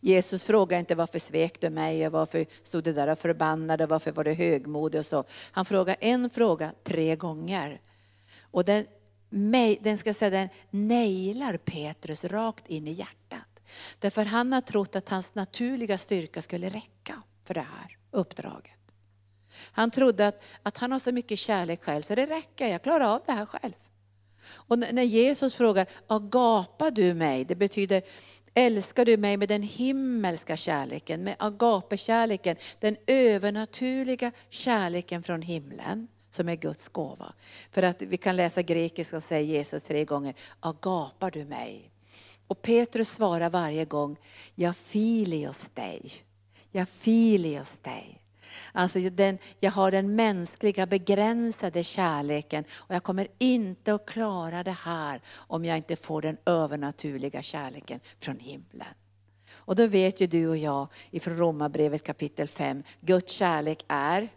[0.01, 3.91] Jesus frågar inte varför svek du mig och varför stod du där och förbannade och
[3.91, 5.25] varför var du högmodig och så.
[5.51, 7.81] Han frågar en fråga tre gånger.
[8.41, 8.87] Och den,
[9.81, 13.61] den ska säga, den nailar Petrus rakt in i hjärtat.
[13.99, 18.78] Därför han har trott att hans naturliga styrka skulle räcka för det här uppdraget.
[19.73, 23.15] Han trodde att, att han har så mycket kärlek själv så det räcker, jag klarar
[23.15, 23.73] av det här själv.
[24.51, 27.45] Och när Jesus frågar, agapar du mig?
[27.45, 28.03] Det betyder,
[28.55, 36.49] älskar du mig med den himmelska kärleken, med agapekärleken, den övernaturliga kärleken från himlen som
[36.49, 37.33] är Guds gåva.
[37.71, 41.91] För att vi kan läsa grekiska och säga Jesus tre gånger, agapar du mig?
[42.47, 44.17] Och Petrus svarar varje gång,
[44.55, 46.11] jag filios dig.
[46.73, 48.18] Jag filios dig.
[48.73, 54.77] Alltså den, jag har den mänskliga begränsade kärleken och jag kommer inte att klara det
[54.85, 58.95] här om jag inte får den övernaturliga kärleken från himlen.
[59.53, 64.29] Och då vet ju du och jag ifrån Romarbrevet kapitel 5, Guds kärlek är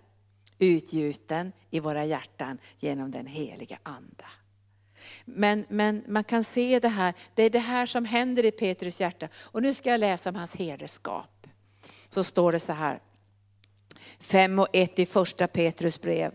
[0.59, 4.25] utgjuten i våra hjärtan genom den heliga Ande.
[5.25, 9.01] Men, men man kan se det här, det är det här som händer i Petrus
[9.01, 9.27] hjärta.
[9.35, 11.47] Och nu ska jag läsa om hans herdeskap.
[12.09, 12.99] Så står det så här,
[14.21, 16.31] 5 och 1 i första Petrus brev.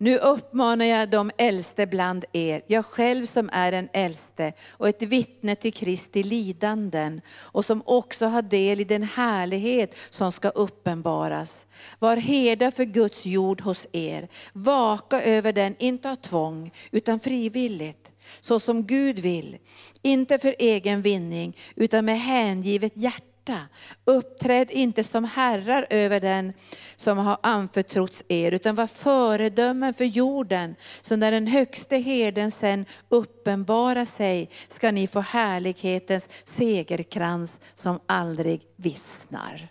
[0.00, 5.02] Nu uppmanar jag de äldste bland er, jag själv som är den äldste och ett
[5.02, 11.66] vittne till Kristi lidanden och som också har del i den härlighet som ska uppenbaras.
[11.98, 18.12] Var herdar för Guds jord hos er, vaka över den, inte av tvång utan frivilligt,
[18.40, 19.58] så som Gud vill,
[20.02, 23.68] inte för egen vinning utan med hängivet hjärta hjärta.
[24.04, 26.52] Uppträd inte som herrar över den
[26.96, 30.74] som har anförtrotts er, utan var föredömen för jorden.
[31.02, 38.62] Så när den högste herden sen uppenbarar sig ska ni få härlighetens segerkrans som aldrig
[38.76, 39.68] vissnar.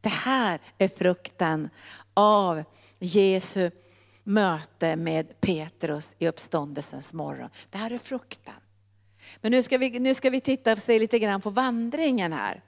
[0.00, 1.70] Det här är frukten
[2.14, 2.64] av
[2.98, 3.70] Jesu
[4.24, 7.50] möte med Petrus i uppståndelsens morgon.
[7.70, 8.54] Det här är frukten.
[9.40, 12.62] Men nu ska vi, nu ska vi titta och se lite grann på vandringen här.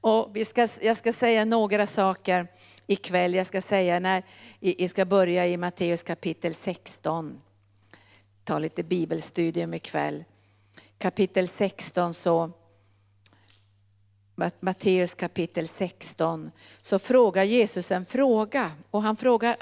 [0.00, 2.46] Och vi ska, jag ska säga några saker
[2.86, 3.34] ikväll.
[3.34, 4.22] Jag ska, säga när,
[4.60, 7.40] jag ska börja i Matteus kapitel 16.
[8.44, 10.24] Ta lite bibelstudium ikväll.
[10.98, 12.50] Kapitel 16 så
[14.60, 16.50] Matteus kapitel 16
[16.82, 18.72] så frågar Jesus en fråga.
[18.90, 19.56] Och han frågar,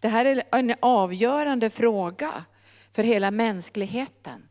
[0.00, 2.44] det här är en avgörande fråga
[2.92, 4.48] för hela mänskligheten.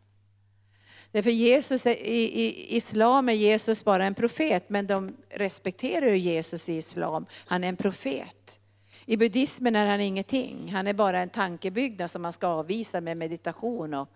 [1.11, 6.17] Därför Jesus är, i, i islam är Jesus bara en profet, men de respekterar ju
[6.17, 7.25] Jesus i islam.
[7.45, 8.59] Han är en profet.
[9.05, 10.71] I buddhismen är han ingenting.
[10.73, 14.09] Han är bara en tankebyggnad som man ska avvisa med meditation och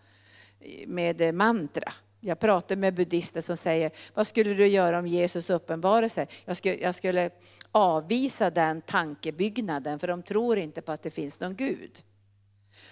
[0.88, 1.94] med eh, mantra.
[2.20, 6.28] Jag pratar med buddister som säger, vad skulle du göra om Jesus uppenbarade sig?
[6.46, 7.30] Jag skulle, jag skulle
[7.72, 12.04] avvisa den tankebyggnaden, för de tror inte på att det finns någon Gud.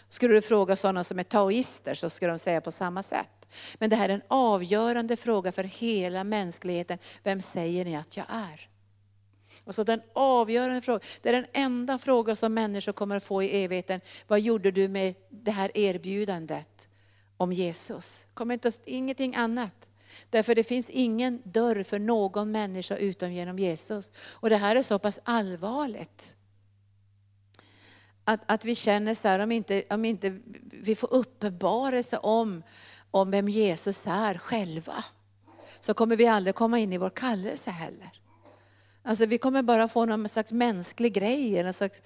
[0.09, 3.47] Skulle du fråga sådana som är taoister så skulle de säga på samma sätt.
[3.77, 6.97] Men det här är en avgörande fråga för hela mänskligheten.
[7.23, 8.69] Vem säger ni att jag är?
[9.65, 13.63] Alltså den avgörande frågan, det är den enda fråga som människor kommer att få i
[13.63, 14.01] evigheten.
[14.27, 16.87] Vad gjorde du med det här erbjudandet
[17.37, 18.25] om Jesus?
[18.33, 19.87] Kommer inte ingenting annat.
[20.29, 24.11] Därför det finns ingen dörr för någon människa utom genom Jesus.
[24.33, 26.35] Och det här är så pass allvarligt
[28.29, 30.39] att, att vi känner så här, om inte, om inte
[30.71, 32.63] vi får uppenbarelse om,
[33.11, 35.03] om vem Jesus är själva,
[35.79, 38.11] så kommer vi aldrig komma in i vår kallelse heller.
[39.03, 42.01] Alltså vi kommer bara få någon slags mänsklig grej, någon slags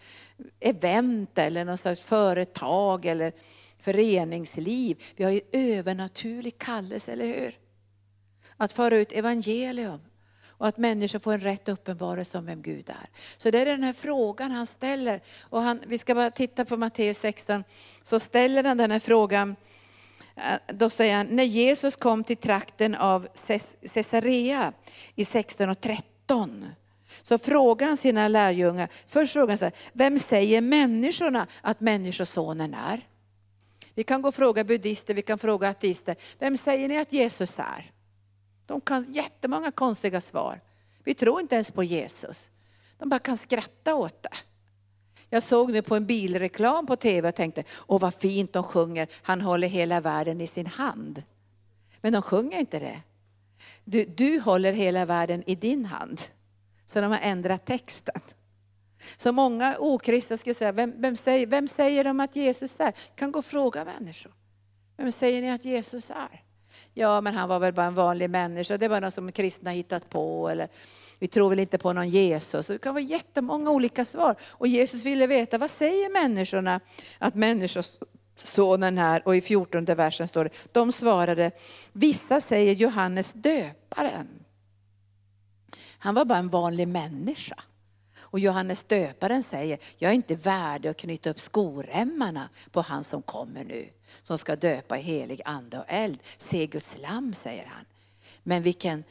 [0.59, 3.33] event eller någon slags företag eller
[3.79, 5.03] föreningsliv.
[5.15, 7.57] Vi har ju övernaturlig kallelse, eller hur?
[8.57, 9.99] Att föra ut evangelium.
[10.63, 13.10] Och att människor får en rätt uppenbarelse om vem Gud är.
[13.38, 15.21] Så det är den här frågan han ställer.
[15.41, 17.63] Och han, vi ska bara titta på Matteus 16,
[18.04, 19.56] så ställer han den här frågan.
[20.36, 23.28] Eh, då säger han, när Jesus kom till trakten av
[23.93, 24.73] Caesarea
[25.15, 26.65] i 16 och 13,
[27.21, 32.73] så frågar han sina lärjungar, först frågar han så här, vem säger människorna att människosonen
[32.73, 33.08] är?
[33.93, 37.60] Vi kan gå och fråga buddister, vi kan fråga ateister, vem säger ni att Jesus
[37.60, 37.91] är?
[38.65, 40.62] De kan jättemånga konstiga svar.
[41.04, 42.52] Vi tror inte ens på Jesus.
[42.97, 44.38] De bara kan skratta åt det.
[45.30, 49.08] Jag såg nu på en bilreklam på tv och tänkte, åh vad fint de sjunger,
[49.21, 51.23] han håller hela världen i sin hand.
[52.02, 53.02] Men de sjunger inte det.
[53.84, 56.21] Du, du håller hela världen i din hand.
[56.86, 58.21] Så de har ändrat texten.
[59.17, 62.93] Så många okristna skulle säga, vem, vem, säger, vem säger de att Jesus är?
[63.15, 64.34] Kan gå och fråga människor.
[64.97, 66.43] Vem säger ni att Jesus är?
[66.93, 68.77] Ja, men han var väl bara en vanlig människa.
[68.77, 70.49] Det var något som kristna hittat på.
[70.49, 70.69] Eller
[71.19, 72.67] vi tror väl inte på någon Jesus.
[72.67, 74.36] det kan vara jättemånga olika svar.
[74.41, 76.79] Och Jesus ville veta, vad säger människorna
[77.17, 79.27] att människosonen är?
[79.27, 81.51] Och i 14 versen står det, de svarade,
[81.91, 84.27] vissa säger Johannes döparen.
[85.97, 87.56] Han var bara en vanlig människa.
[88.33, 93.21] Och Johannes döparen säger, jag är inte värdig att knyta upp skoremmarna på han som
[93.21, 93.89] kommer nu,
[94.23, 96.19] som ska döpa i helig ande och eld.
[96.37, 97.85] Se Guds lamm, säger han.
[98.43, 99.03] Men vilken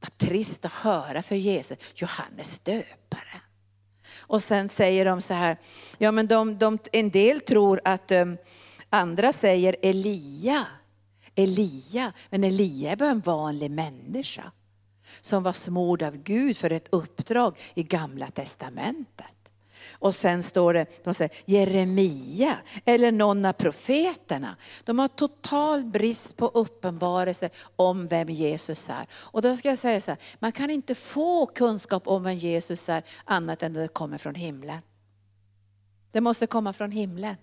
[0.00, 3.40] vad trist att höra för Jesus, Johannes döparen.
[4.18, 5.56] Och sen säger de så här,
[5.98, 8.38] ja men de, de, en del tror att um,
[8.90, 10.66] andra säger Elia.
[11.34, 14.52] Elia, men Elia är bara en vanlig människa
[15.22, 19.26] som var smord av Gud för ett uppdrag i gamla testamentet.
[19.90, 24.56] Och sen står det, de säger Jeremia eller någon av profeterna.
[24.84, 29.06] De har total brist på uppenbarelse om vem Jesus är.
[29.12, 32.88] Och då ska jag säga så här, man kan inte få kunskap om vem Jesus
[32.88, 34.80] är annat än det kommer från himlen.
[36.12, 37.36] Det måste komma från himlen.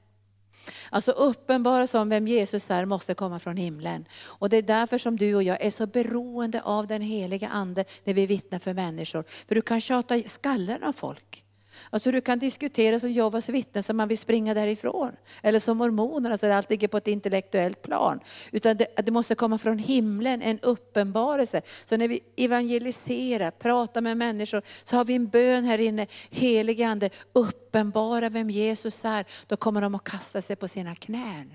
[0.89, 4.05] Alltså uppenbarelse om vem Jesus är måste komma från himlen.
[4.25, 7.85] Och det är därför som du och jag är så beroende av den heliga Ande
[8.03, 9.23] när vi vittnar för människor.
[9.47, 11.43] För du kan tjata skallen av folk.
[11.89, 15.11] Alltså du kan diskutera som Jehovas vittnen som man vill springa därifrån.
[15.43, 18.19] Eller som mormoner, alltså allt ligger på ett intellektuellt plan.
[18.51, 21.61] Utan det, det, måste komma från himlen, en uppenbarelse.
[21.85, 26.07] Så när vi evangeliserar, pratar med människor, så har vi en bön här inne.
[26.29, 29.25] Helige Ande, uppenbara vem Jesus är.
[29.47, 31.53] Då kommer de att kasta sig på sina knän.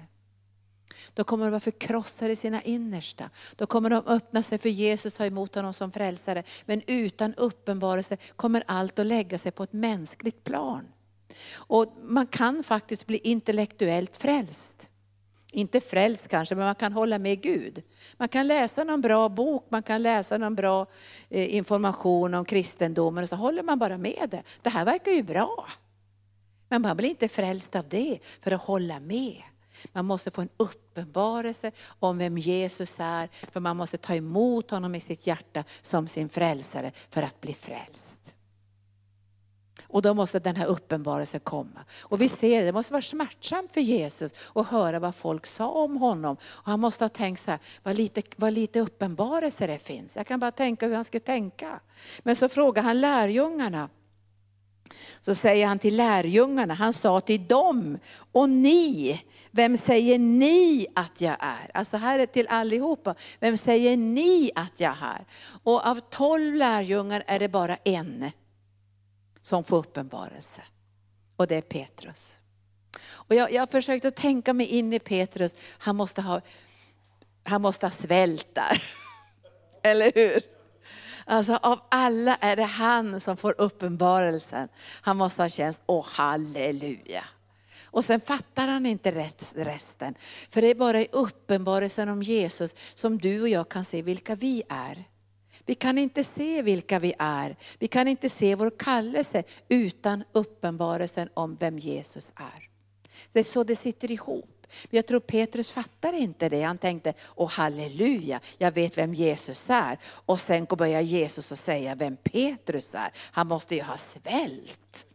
[1.15, 3.31] Då kommer de vara förkrossade i sina innersta.
[3.57, 6.43] Då kommer de öppna sig för Jesus, ta emot honom som frälsare.
[6.65, 10.85] Men utan uppenbarelse kommer allt att lägga sig på ett mänskligt plan.
[11.55, 14.89] Och man kan faktiskt bli intellektuellt frälst.
[15.53, 17.83] Inte frälst kanske, men man kan hålla med Gud.
[18.17, 20.87] Man kan läsa någon bra bok, man kan läsa någon bra
[21.29, 24.43] eh, information om kristendomen och så håller man bara med det.
[24.63, 25.67] Det här verkar ju bra.
[26.69, 29.43] Men man blir inte frälst av det för att hålla med.
[29.93, 34.95] Man måste få en uppenbarelse om vem Jesus är, för man måste ta emot honom
[34.95, 38.35] i sitt hjärta som sin frälsare för att bli frälst.
[39.95, 41.85] Och då måste den här uppenbarelsen komma.
[42.03, 45.97] Och vi ser det måste vara smärtsamt för Jesus att höra vad folk sa om
[45.97, 46.37] honom.
[46.43, 50.17] Och han måste ha tänkt så här, vad lite, vad lite uppenbarelse det finns.
[50.17, 51.81] Jag kan bara tänka hur han skulle tänka.
[52.23, 53.89] Men så frågar han lärjungarna,
[55.21, 57.99] så säger han till lärjungarna, han sa till dem,
[58.33, 61.71] och ni, vem säger ni att jag är?
[61.75, 65.27] Alltså här är till allihopa, vem säger ni att jag är?
[65.63, 68.31] Och av tolv lärjungar är det bara en
[69.43, 70.63] som får uppenbarelse.
[71.37, 72.37] Och det är Petrus.
[73.05, 76.41] Och jag, jag har försökt att tänka mig in i Petrus, han måste ha,
[77.45, 78.83] han måste ha svält där.
[79.83, 80.54] Eller hur?
[81.25, 84.69] Alltså av alla är det han som får uppenbarelsen.
[85.01, 87.25] Han måste ha känt, åh halleluja.
[87.85, 90.15] Och sen fattar han inte resten.
[90.51, 94.35] För det är bara i uppenbarelsen om Jesus som du och jag kan se vilka
[94.35, 95.05] vi är.
[95.67, 97.57] Vi kan inte se vilka vi är.
[97.79, 102.69] Vi kan inte se vår kallelse utan uppenbarelsen om vem Jesus är.
[103.33, 104.54] Det är så det sitter ihop.
[104.91, 106.63] Men jag tror Petrus fattar inte det.
[106.63, 109.99] Han tänkte, åh halleluja, jag vet vem Jesus är.
[110.05, 113.13] Och sen börjar Jesus att säga vem Petrus är.
[113.17, 115.07] Han måste ju ha svält.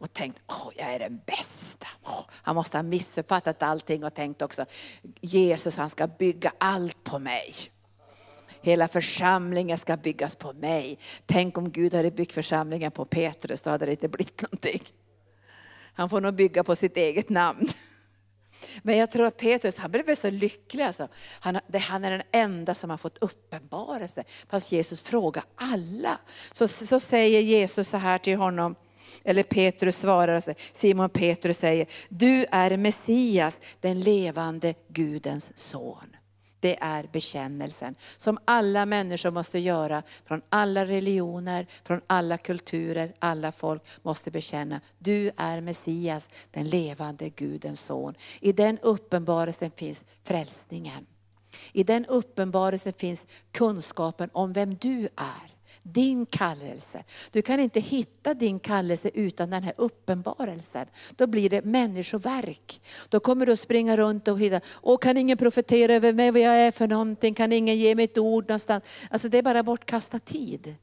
[0.00, 1.86] Och tänkt, åh jag är den bästa.
[2.04, 4.64] Oh, han måste ha missuppfattat allting och tänkt också,
[5.20, 7.54] Jesus han ska bygga allt på mig.
[8.62, 10.98] Hela församlingen ska byggas på mig.
[11.26, 14.82] Tänk om Gud hade byggt församlingen på Petrus, då hade det inte blivit någonting.
[15.94, 17.68] Han får nog bygga på sitt eget namn.
[18.82, 20.84] Men jag tror att Petrus, han blev så lycklig.
[20.84, 21.08] Alltså.
[21.40, 24.24] Han, det, han är den enda som har fått uppenbarelse.
[24.48, 26.18] Fast Jesus frågar alla.
[26.52, 28.74] Så, så säger Jesus så här till honom,
[29.24, 36.16] eller Petrus svarar, Simon Petrus säger, du är Messias, den levande Gudens son.
[36.60, 43.52] Det är bekännelsen som alla människor måste göra, från alla religioner, från alla kulturer, alla
[43.52, 44.80] folk måste bekänna.
[44.98, 48.14] Du är Messias, den levande Gudens son.
[48.40, 51.06] I den uppenbarelsen finns frälsningen.
[51.72, 57.04] I den uppenbarelsen finns kunskapen om vem du är din kallelse.
[57.30, 60.86] Du kan inte hitta din kallelse utan den här uppenbarelsen.
[61.16, 62.80] Då blir det människoverk.
[63.08, 66.42] Då kommer du att springa runt och hitta, Åh, kan ingen profetera över mig vad
[66.42, 67.34] jag är för någonting?
[67.34, 68.84] Kan ingen ge mig ett ord någonstans?
[69.10, 70.74] Alltså det är bara bortkastad tid.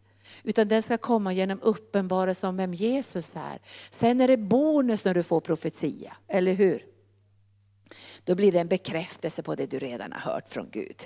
[0.44, 3.60] Utan den ska komma genom uppenbarelse om vem Jesus är.
[3.90, 6.86] Sen är det bonus när du får profetia, eller hur?
[8.24, 11.04] Då blir det en bekräftelse på det du redan har hört från Gud.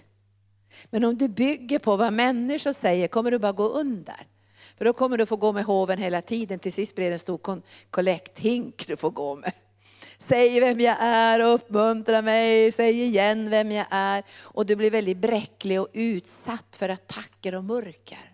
[0.90, 4.28] Men om du bygger på vad människor säger kommer du bara gå under.
[4.78, 6.60] För då kommer du få gå med hoven hela tiden.
[6.60, 9.52] Till sist blir det en stor kollekthink du får gå med.
[10.18, 14.24] Säg vem jag är och uppmuntra mig, säg igen vem jag är.
[14.44, 18.29] Och du blir väldigt bräcklig och utsatt för attacker och mörker.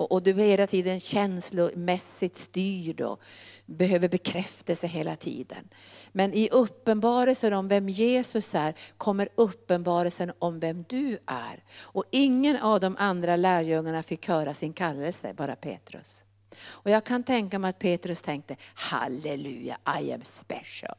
[0.00, 3.20] Och, och du är hela tiden känslomässigt styrd och
[3.66, 5.68] behöver bekräftelse hela tiden.
[6.12, 11.64] Men i uppenbarelsen om vem Jesus är kommer uppenbarelsen om vem du är.
[11.80, 16.24] Och ingen av de andra lärjungarna fick höra sin kallelse, bara Petrus.
[16.62, 20.96] Och jag kan tänka mig att Petrus tänkte, halleluja, I am special.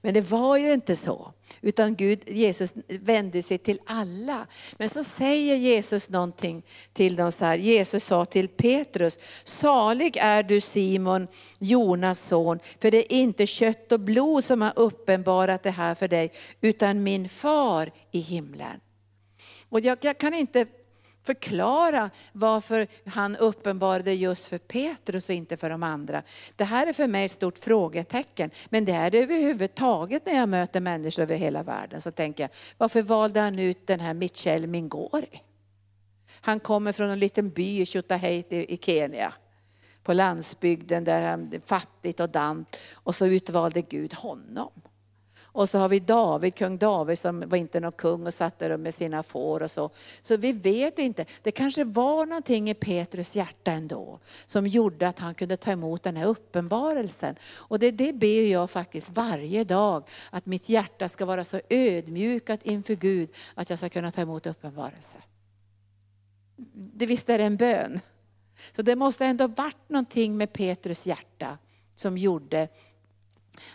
[0.00, 1.32] Men det var ju inte så.
[1.60, 4.46] Utan Gud, Jesus vände sig till alla.
[4.76, 6.62] Men så säger Jesus någonting
[6.92, 7.56] till dem så här.
[7.56, 11.26] Jesus sa till Petrus, salig är du Simon,
[11.58, 16.08] Jonas son, för det är inte kött och blod som har uppenbarat det här för
[16.08, 18.80] dig, utan min far i himlen.
[19.68, 20.66] Och jag, jag kan inte
[21.24, 26.22] förklara varför han uppenbarade just för Petrus och inte för de andra.
[26.56, 28.50] Det här är för mig ett stort frågetecken.
[28.68, 32.00] Men det är det överhuvudtaget när jag möter människor över hela världen.
[32.00, 35.42] Så tänker jag, varför valde han ut den här Michel Mingori?
[36.40, 39.32] Han kommer från en liten by i Chutaheiti i Kenya.
[40.02, 42.78] På landsbygden där han är fattigt och dant.
[42.94, 44.70] Och så utvalde Gud honom.
[45.58, 48.76] Och så har vi David, kung David som var inte någon kung och satt där
[48.76, 49.90] med sina får och så.
[50.22, 51.24] Så vi vet inte.
[51.42, 56.02] Det kanske var någonting i Petrus hjärta ändå som gjorde att han kunde ta emot
[56.02, 57.36] den här uppenbarelsen.
[57.56, 62.62] Och det, det ber jag faktiskt varje dag, att mitt hjärta ska vara så ödmjukat
[62.62, 65.16] inför Gud att jag ska kunna ta emot uppenbarelse.
[66.74, 68.00] Det visst är det en bön.
[68.76, 71.58] Så det måste ändå varit någonting med Petrus hjärta
[71.94, 72.68] som gjorde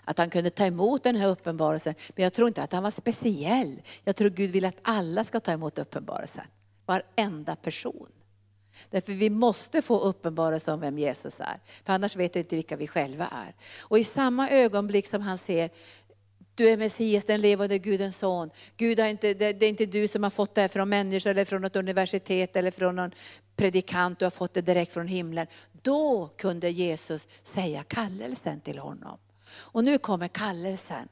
[0.03, 1.95] att han kunde ta emot den här uppenbarelsen.
[2.15, 3.81] Men jag tror inte att han var speciell.
[4.03, 6.45] Jag tror Gud vill att alla ska ta emot uppenbarelsen.
[6.85, 8.07] Varenda person.
[8.89, 11.59] Därför vi måste få uppenbarelse om vem Jesus är.
[11.85, 13.55] För annars vet vi inte vilka vi själva är.
[13.81, 15.69] Och i samma ögonblick som han ser
[16.55, 18.49] du är Messias, den levande Gudens son.
[18.77, 21.29] Gud har inte, det, det är inte du som har fått det här från människor
[21.29, 23.11] eller från något universitet eller från någon
[23.55, 25.47] predikant, du har fått det direkt från himlen.
[25.81, 29.17] Då kunde Jesus säga kallelsen till honom.
[29.55, 31.07] Och nu kommer kallelsen.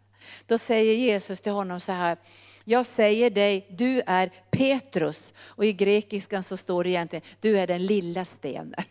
[0.45, 2.17] Då säger Jesus till honom så här,
[2.63, 5.33] jag säger dig, du är Petrus.
[5.39, 8.83] Och i grekiskan så står det egentligen, du är den lilla stenen.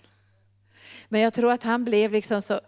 [1.09, 2.61] Men jag tror att han blev liksom så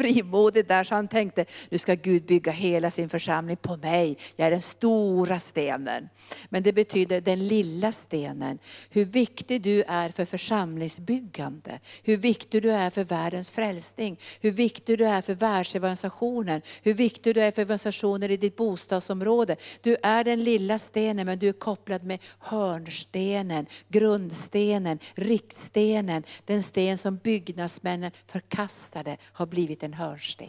[0.00, 4.16] frimodig där så han tänkte, nu ska Gud bygga hela sin församling på mig.
[4.36, 6.08] Jag är den stora stenen.
[6.48, 8.58] Men det betyder den lilla stenen.
[8.90, 11.80] Hur viktig du är för församlingsbyggande.
[12.02, 14.18] Hur viktig du är för världens frälsning.
[14.40, 16.62] Hur viktig du är för världsorganisationen.
[16.82, 19.56] Hur viktig du är för evangelisationer i ditt bostadsområde.
[19.82, 26.22] Du är den lilla stenen men du är kopplad med hörnstenen, grundstenen, riktstenen.
[26.44, 30.48] Den sten som byggnadsmännen förkastade har blivit en en hörnsten.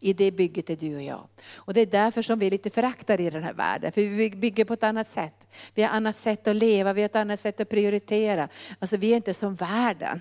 [0.00, 1.28] I det bygget är du och jag.
[1.56, 3.92] Och det är därför som vi är lite föraktade i den här världen.
[3.92, 5.34] För vi bygger på ett annat sätt.
[5.74, 8.48] Vi har ett annat sätt att leva, vi har ett annat sätt att prioritera.
[8.78, 10.20] Alltså vi är inte som världen.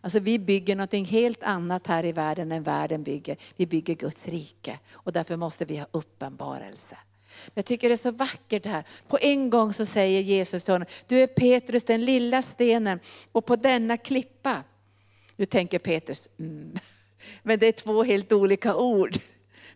[0.00, 3.36] Alltså vi bygger något helt annat här i världen än världen bygger.
[3.56, 6.96] Vi bygger Guds rike och därför måste vi ha uppenbarelse.
[7.54, 8.84] Jag tycker det är så vackert här.
[9.08, 13.00] På en gång så säger Jesus till honom, du är Petrus den lilla stenen
[13.32, 14.62] och på denna klippa.
[15.36, 16.78] Nu tänker Petrus, mm.
[17.42, 19.18] Men det är två helt olika ord.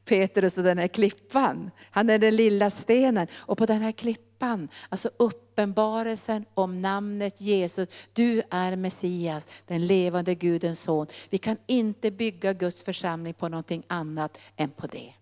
[0.04, 1.70] Petrus och den här klippan.
[1.90, 7.88] Han är den lilla stenen och på den här klippan, alltså uppenbarelsen om namnet Jesus.
[8.12, 11.06] Du är Messias, den levande Gudens son.
[11.30, 15.12] Vi kan inte bygga Guds församling på någonting annat än på det.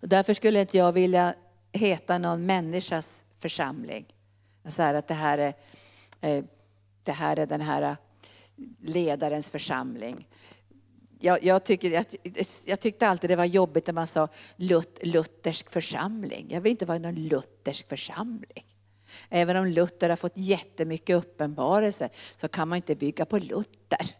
[0.00, 1.34] Och därför skulle inte jag vilja
[1.72, 4.06] heta någon människas församling.
[4.68, 5.54] Så här att det här är,
[6.20, 6.44] eh,
[7.04, 7.96] det här är den här eh,
[8.80, 10.26] ledarens församling.
[11.20, 12.04] Jag, jag, tycker, jag,
[12.64, 16.46] jag, tyckte alltid det var jobbigt när man sa Lut, luthersk församling.
[16.50, 18.64] Jag vill inte vara i någon luthersk församling.
[19.28, 24.16] Även om Luther har fått jättemycket uppenbarelse så kan man inte bygga på Luther.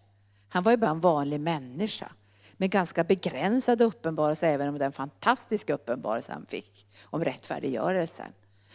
[0.49, 2.13] Han var ju bara en vanlig människa
[2.57, 8.33] med ganska begränsad uppenbarelse, även om den fantastiska uppenbarelse han fick om rättfärdiggörelsen.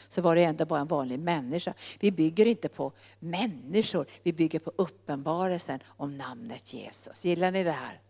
[0.07, 1.73] Så var det ändå bara en vanlig människa.
[1.99, 7.25] Vi bygger inte på människor, vi bygger på uppenbarelsen om namnet Jesus.
[7.25, 8.01] Gillar ni det här?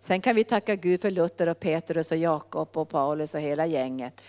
[0.00, 3.66] Sen kan vi tacka Gud för Luther och Petrus och Jakob och Paulus och hela
[3.66, 4.22] gänget.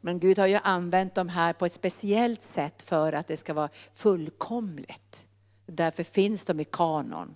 [0.00, 3.54] Men Gud har ju använt dem här på ett speciellt sätt för att det ska
[3.54, 5.26] vara fullkomligt.
[5.66, 7.34] Därför finns de i kanon.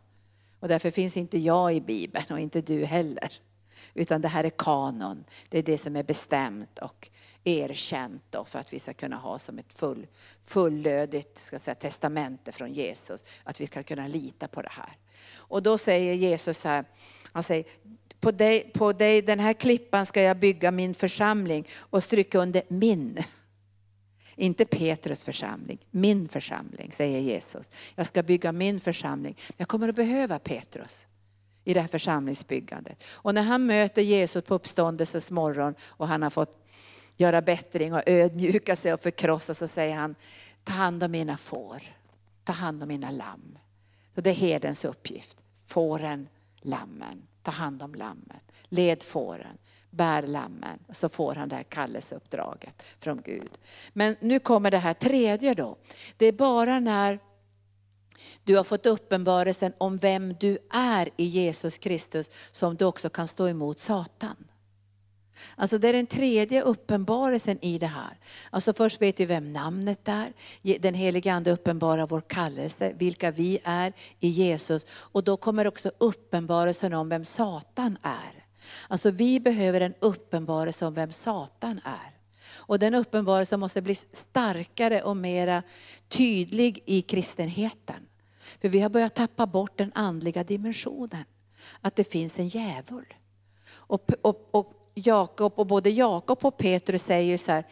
[0.60, 3.32] Och därför finns inte jag i Bibeln och inte du heller.
[3.94, 5.24] Utan det här är kanon.
[5.48, 7.10] Det är det som är bestämt och
[7.44, 10.06] erkänt då för att vi ska kunna ha som ett full,
[10.44, 13.24] fullödigt ska säga, testamente från Jesus.
[13.44, 14.96] Att vi ska kunna lita på det här.
[15.36, 16.84] Och då säger Jesus så här,
[17.32, 17.64] han säger,
[18.20, 22.62] på dig, på dig, den här klippan ska jag bygga min församling och stryka under
[22.68, 23.18] min.
[24.36, 27.70] Inte Petrus församling, min församling, säger Jesus.
[27.94, 29.36] Jag ska bygga min församling.
[29.56, 31.06] Jag kommer att behöva Petrus
[31.64, 33.04] i det här församlingsbyggandet.
[33.08, 36.66] Och när han möter Jesus på uppståndelsens morgon och han har fått
[37.16, 40.14] göra bättring och ödmjuka sig och förkrossa så säger han,
[40.64, 41.82] ta hand om mina får,
[42.44, 43.58] ta hand om mina lamm.
[44.14, 46.28] Så det är herdens uppgift, fåren,
[46.62, 49.58] lammen, ta hand om lammen, led fåren,
[49.90, 50.78] bär lammen.
[50.90, 53.58] Så får han det här kallelseuppdraget från Gud.
[53.92, 55.76] Men nu kommer det här tredje då.
[56.16, 57.18] Det är bara när
[58.44, 63.26] du har fått uppenbarelsen om vem du är i Jesus Kristus som du också kan
[63.26, 64.36] stå emot Satan.
[65.56, 68.18] Alltså det är den tredje uppenbarelsen i det här.
[68.50, 70.32] Alltså först vet vi vem namnet är,
[70.78, 74.86] den helige Ande uppenbarar vår kallelse, vilka vi är i Jesus.
[74.90, 78.44] Och då kommer också uppenbarelsen om vem Satan är.
[78.88, 82.16] Alltså vi behöver en uppenbarelse om vem Satan är.
[82.70, 85.62] Och den uppenbarelsen måste bli starkare och mera
[86.08, 88.06] tydlig i kristenheten.
[88.60, 91.24] För vi har börjat tappa bort den andliga dimensionen.
[91.80, 93.14] Att det finns en djävul.
[93.72, 97.64] Och, och, och Jakob och både Jakob och Petrus säger så här,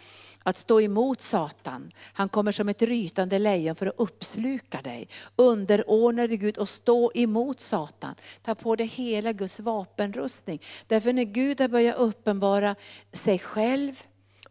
[0.42, 1.90] att stå emot Satan.
[2.12, 5.08] Han kommer som ett rytande lejon för att uppsluka dig.
[5.36, 8.14] Underordna dig Gud och stå emot Satan.
[8.42, 10.62] Ta på dig hela Guds vapenrustning.
[10.86, 12.74] Därför när Gud har börjat uppenbara
[13.12, 14.02] sig själv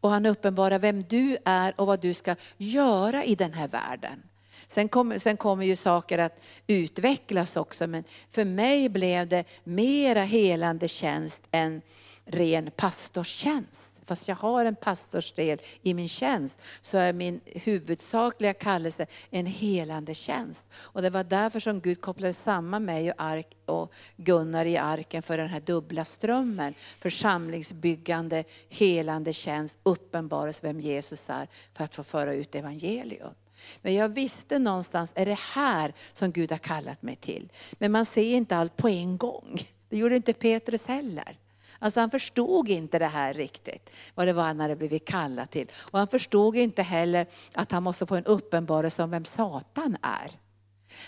[0.02, 4.24] och han uppenbarar vem du är och vad du ska göra i den här världen.
[4.68, 10.22] Sen kommer, sen kommer ju saker att utvecklas också, men för mig blev det mera
[10.22, 11.82] helande tjänst än
[12.28, 13.92] ren pastorstjänst.
[14.08, 20.16] Fast jag har en pastorsdel i min tjänst så är min huvudsakliga kallelse en helande
[20.16, 20.66] tjänst.
[20.74, 25.22] Och det var därför som Gud kopplade samman mig och, Ark och Gunnar i arken
[25.22, 26.74] för den här dubbla strömmen.
[27.00, 33.34] Församlingsbyggande, helande tjänst, uppenbarelse vem Jesus är för att få föra ut evangelium.
[33.82, 37.52] Men jag visste någonstans, är det här som Gud har kallat mig till?
[37.74, 39.62] Men man ser inte allt på en gång.
[39.90, 41.38] Det gjorde inte Petrus heller.
[41.80, 45.72] Alltså han förstod inte det här riktigt, vad det var han hade blivit kallad till.
[45.92, 50.32] Och han förstod inte heller att han måste få en uppenbarelse om vem Satan är.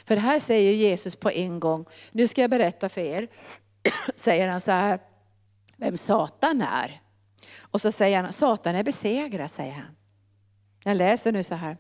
[0.05, 3.27] För här säger Jesus på en gång, nu ska jag berätta för er,
[4.15, 4.99] säger han så här,
[5.77, 7.01] vem Satan är.
[7.59, 9.95] Och så säger han, Satan är besegrad, säger han.
[10.83, 11.77] Jag läser nu så här.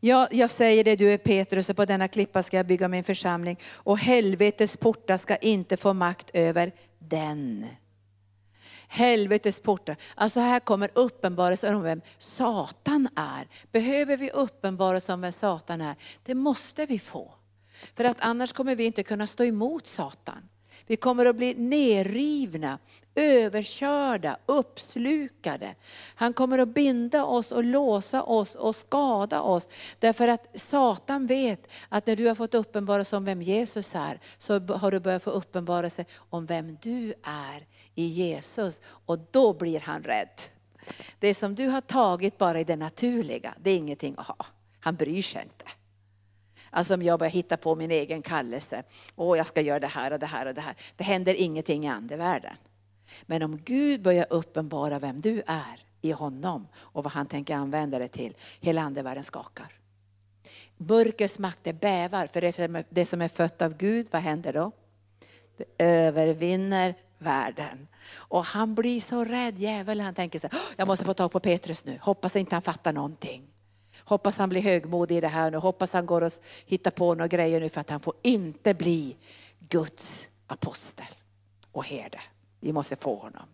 [0.00, 3.04] Ja, jag säger det, du är Petrus och på denna klippa ska jag bygga min
[3.04, 7.66] församling och helvetets portar ska inte få makt över den.
[8.88, 9.96] Helvetets portar.
[10.14, 13.48] Alltså här kommer uppenbarelsen om vem Satan är.
[13.72, 15.96] Behöver vi uppenbarelse om vem Satan är?
[16.22, 17.34] Det måste vi få.
[17.96, 20.48] För att annars kommer vi inte kunna stå emot Satan.
[20.88, 22.78] Vi kommer att bli nerrivna,
[23.14, 25.74] överkörda, uppslukade.
[26.14, 29.68] Han kommer att binda oss och låsa oss och skada oss.
[29.98, 34.60] Därför att Satan vet att när du har fått uppenbarelse om vem Jesus är, så
[34.60, 38.80] har du börjat få uppenbarelse om vem du är i Jesus.
[38.84, 40.40] Och då blir han rädd.
[41.18, 44.46] Det som du har tagit bara i det naturliga, det är ingenting att ha.
[44.80, 45.77] Han bryr sig inte.
[46.70, 48.82] Alltså om jag börjar hitta på min egen kallelse.
[49.16, 50.76] Åh, jag ska göra det här och det här och det här.
[50.96, 52.56] Det händer ingenting i andevärlden.
[53.22, 57.98] Men om Gud börjar uppenbara vem du är i honom och vad han tänker använda
[57.98, 59.72] det till, hela andevärlden skakar.
[60.76, 64.72] Mörkrets makter bävar, för det som är fött av Gud, vad händer då?
[65.56, 67.88] Det övervinner världen.
[68.14, 70.04] Och han blir så rädd, djävulen.
[70.04, 71.98] Han tänker så här, jag måste få tag på Petrus nu.
[72.02, 73.47] Hoppas inte han fattar någonting.
[74.08, 75.56] Hoppas han blir högmodig i det här nu.
[75.56, 76.32] Hoppas han går och
[76.66, 79.16] hittar på några grejer nu för att han får inte bli
[79.58, 81.06] Guds apostel
[81.72, 82.20] och herde.
[82.60, 83.48] Vi måste få honom.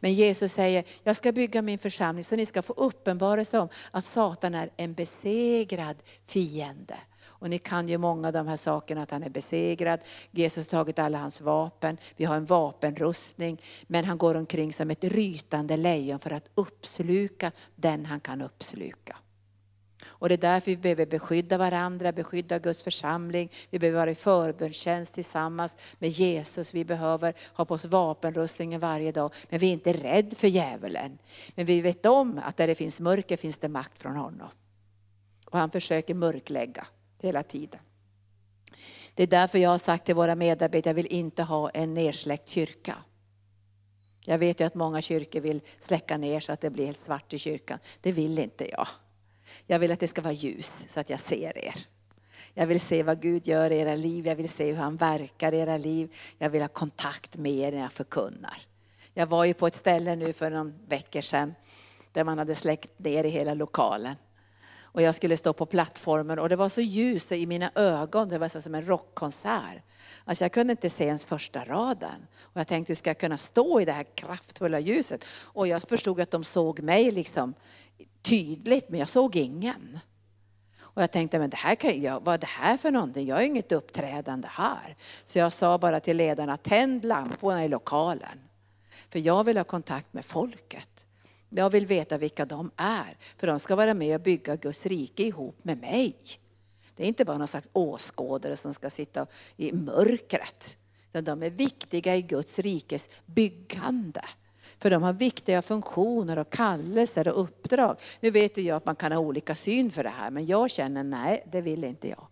[0.00, 4.04] Men Jesus säger, jag ska bygga min församling så ni ska få uppenbarelse om att
[4.04, 6.96] Satan är en besegrad fiende.
[7.22, 10.00] Och ni kan ju många av de här sakerna, att han är besegrad.
[10.30, 11.98] Jesus har tagit alla hans vapen.
[12.16, 13.60] Vi har en vapenrustning.
[13.86, 19.16] Men han går omkring som ett rytande lejon för att uppsluka den han kan uppsluka.
[20.20, 23.50] Och det är därför vi behöver beskydda varandra, beskydda Guds församling.
[23.70, 26.74] Vi behöver vara i förbönstjänst tillsammans med Jesus.
[26.74, 29.32] Vi behöver ha på oss vapenrustningen varje dag.
[29.48, 31.18] Men vi är inte rädda för djävulen.
[31.54, 34.48] Men vi vet om att där det finns mörker finns det makt från honom.
[35.46, 36.86] Och han försöker mörklägga
[37.22, 37.80] hela tiden.
[39.14, 42.48] Det är därför jag har sagt till våra medarbetare, jag vill inte ha en nersläckt
[42.48, 42.96] kyrka.
[44.24, 47.32] Jag vet ju att många kyrkor vill släcka ner så att det blir helt svart
[47.32, 47.78] i kyrkan.
[48.00, 48.86] Det vill inte jag.
[49.66, 51.86] Jag vill att det ska vara ljus så att jag ser er.
[52.54, 55.52] Jag vill se vad Gud gör i era liv, jag vill se hur han verkar
[55.52, 56.14] i era liv.
[56.38, 58.66] Jag vill ha kontakt med er när jag förkunnar.
[59.14, 61.54] Jag var ju på ett ställe nu för någon veckor sedan
[62.12, 64.16] där man hade släckt ner i hela lokalen.
[64.92, 68.38] Och jag skulle stå på plattformen och det var så ljust i mina ögon, det
[68.38, 69.82] var så som en rockkonsert.
[70.24, 72.26] Alltså jag kunde inte se ens första raden.
[72.40, 75.24] Och jag tänkte, hur ska jag kunna stå i det här kraftfulla ljuset?
[75.42, 77.54] Och jag förstod att de såg mig liksom
[78.22, 79.98] tydligt, men jag såg ingen.
[80.80, 83.26] Och jag tänkte, men det här kan jag, vad är det här för någonting?
[83.26, 84.96] Jag har inget uppträdande här.
[85.24, 88.38] Så jag sa bara till ledarna, tänd lamporna i lokalen.
[89.08, 91.04] För jag vill ha kontakt med folket.
[91.48, 95.22] Jag vill veta vilka de är, för de ska vara med och bygga Guds rike
[95.22, 96.16] ihop med mig.
[96.96, 99.26] Det är inte bara någon slags åskådare som ska sitta
[99.56, 100.76] i mörkret.
[101.08, 104.24] Utan de är viktiga i Guds rikes byggande.
[104.80, 107.96] För de har viktiga funktioner och kallelser och uppdrag.
[108.20, 110.70] Nu vet ju jag att man kan ha olika syn för det här, men jag
[110.70, 112.26] känner nej, det vill inte jag.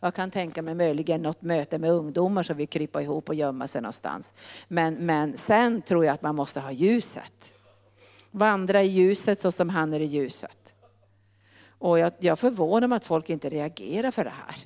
[0.00, 3.66] Jag kan tänka mig möjligen något möte med ungdomar som vill krypa ihop och gömma
[3.66, 4.34] sig någonstans.
[4.68, 7.52] Men, men sen tror jag att man måste ha ljuset.
[8.30, 10.72] Vandra i ljuset så som han är i ljuset.
[11.66, 14.56] Och jag, jag förvånar mig att folk inte reagerar för det här.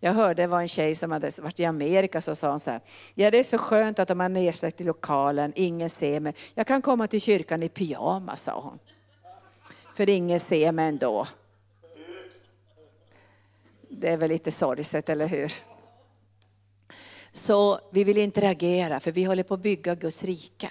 [0.00, 2.70] Jag hörde det var en tjej som hade varit i Amerika så sa hon så
[2.70, 2.80] här,
[3.14, 6.34] ja det är så skönt att de har nedsläckt i lokalen, ingen ser mig.
[6.54, 8.78] Jag kan komma till kyrkan i pyjamas, sa hon.
[9.94, 11.26] För ingen ser mig ändå.
[13.88, 15.52] Det är väl lite sorgset, eller hur?
[17.32, 20.70] Så vi vill inte reagera, för vi håller på att bygga Guds rike.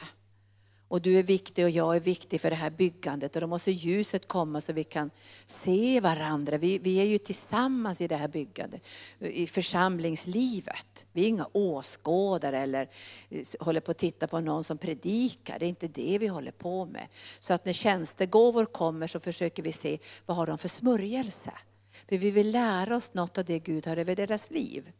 [0.88, 3.72] Och du är viktig och jag är viktig för det här byggandet och då måste
[3.72, 5.12] ljuset komma så vi kan
[5.46, 6.58] se varandra.
[6.58, 8.88] Vi, vi är ju tillsammans i det här byggandet,
[9.20, 11.06] i församlingslivet.
[11.12, 12.90] Vi är inga åskådare eller
[13.30, 15.60] eh, håller på att titta på någon som predikar.
[15.60, 17.08] Det är inte det vi håller på med.
[17.40, 21.52] Så att när tjänstegåvor kommer så försöker vi se vad har de för smörjelse.
[22.10, 24.92] För vi vill lära oss något av det Gud har över deras liv.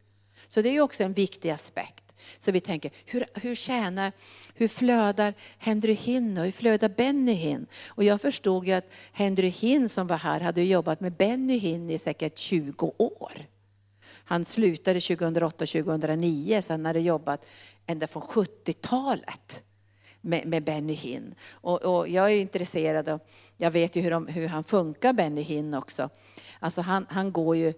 [0.48, 2.04] Så det är också en viktig aspekt.
[2.38, 4.12] Så vi tänker, hur, hur tjänar,
[4.54, 7.66] hur flödar Henry Hinn och hur flödar Benny Hinn?
[7.88, 11.90] Och jag förstod ju att Henry Hinn som var här hade jobbat med Benny Hinn
[11.90, 13.46] i säkert 20 år.
[14.24, 17.46] Han slutade 2008-2009 så han hade jobbat
[17.86, 19.62] ända från 70-talet
[20.20, 21.34] med, med Benny Hinn.
[21.50, 23.20] Och, och, jag är intresserad av,
[23.56, 26.10] jag vet ju hur, de, hur han funkar Benny Hinn också.
[26.60, 27.74] Alltså han, han går ju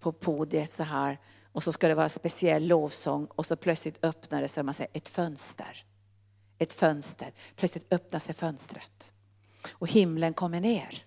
[0.00, 1.18] på podiet så här
[1.56, 4.90] och så ska det vara speciell lovsång och så plötsligt öppnar det sig man säger,
[4.92, 5.84] ett fönster.
[6.58, 7.32] Ett fönster.
[7.56, 9.12] Plötsligt öppnar sig fönstret.
[9.70, 11.04] Och himlen kommer ner.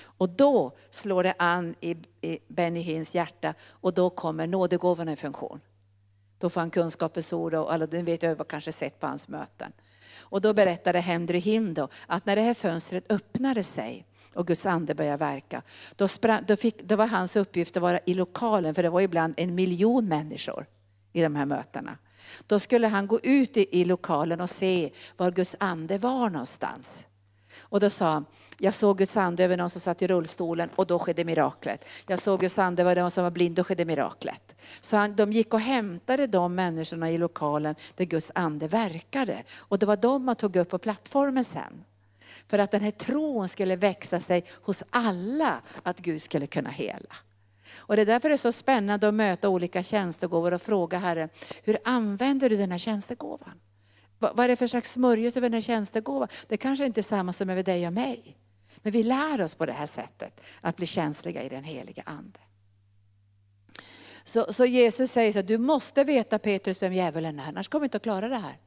[0.00, 5.16] Och då slår det an i, i Benny Hinns hjärta och då kommer nådegåvorna i
[5.16, 5.60] funktion.
[6.38, 9.72] Då får han kunskapens ord och alla, den vet jag kanske sett på hans möten.
[10.18, 14.66] Och då berättade Henry Hinn då, att när det här fönstret öppnade sig och Guds
[14.66, 15.62] ande började verka.
[15.96, 19.00] Då, sprang, då, fick, då var hans uppgift att vara i lokalen, för det var
[19.00, 20.66] ibland en miljon människor
[21.12, 21.98] i de här mötena.
[22.46, 27.04] Då skulle han gå ut i, i lokalen och se var Guds ande var någonstans.
[27.60, 28.24] Och då sa han,
[28.58, 31.88] jag såg Guds ande över någon som satt i rullstolen och då skedde miraklet.
[32.06, 34.56] Jag såg Guds ande över någon som var blind, då skedde miraklet.
[34.80, 39.42] Så han, de gick och hämtade de människorna i lokalen där Guds ande verkade.
[39.56, 41.84] Och det var de man tog upp på plattformen sen.
[42.48, 47.16] För att den här tron skulle växa sig hos alla att Gud skulle kunna hela.
[47.76, 51.28] Och det är därför det är så spännande att möta olika tjänstegåvor och fråga Herren,
[51.62, 53.60] hur använder du den här tjänstegåvan?
[54.18, 56.28] Vad är det för slags smörjelse över den här tjänstegåvan?
[56.48, 58.36] Det kanske inte är samma som över dig och mig.
[58.76, 62.38] Men vi lär oss på det här sättet att bli känsliga i den heliga Ande.
[64.24, 67.86] Så, så Jesus säger så du måste veta Petrus vem djävulen är, annars kommer du
[67.86, 68.58] inte att klara det här.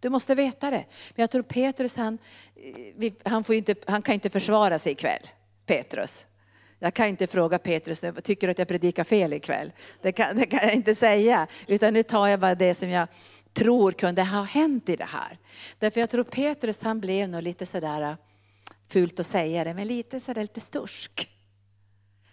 [0.00, 0.84] Du måste veta det.
[1.14, 2.18] Men jag tror Petrus, han,
[3.24, 5.28] han, får inte, han kan inte försvara sig ikväll.
[5.66, 6.24] Petrus.
[6.78, 9.72] Jag kan inte fråga Petrus, nu, tycker du att jag predikar fel ikväll?
[10.02, 11.46] Det kan, det kan jag inte säga.
[11.66, 13.08] Utan nu tar jag bara det som jag
[13.52, 15.38] tror kunde ha hänt i det här.
[15.78, 18.16] Därför jag tror Petrus han blev nog lite sådär,
[18.88, 21.28] fult att säga det, men lite sådär lite stursk.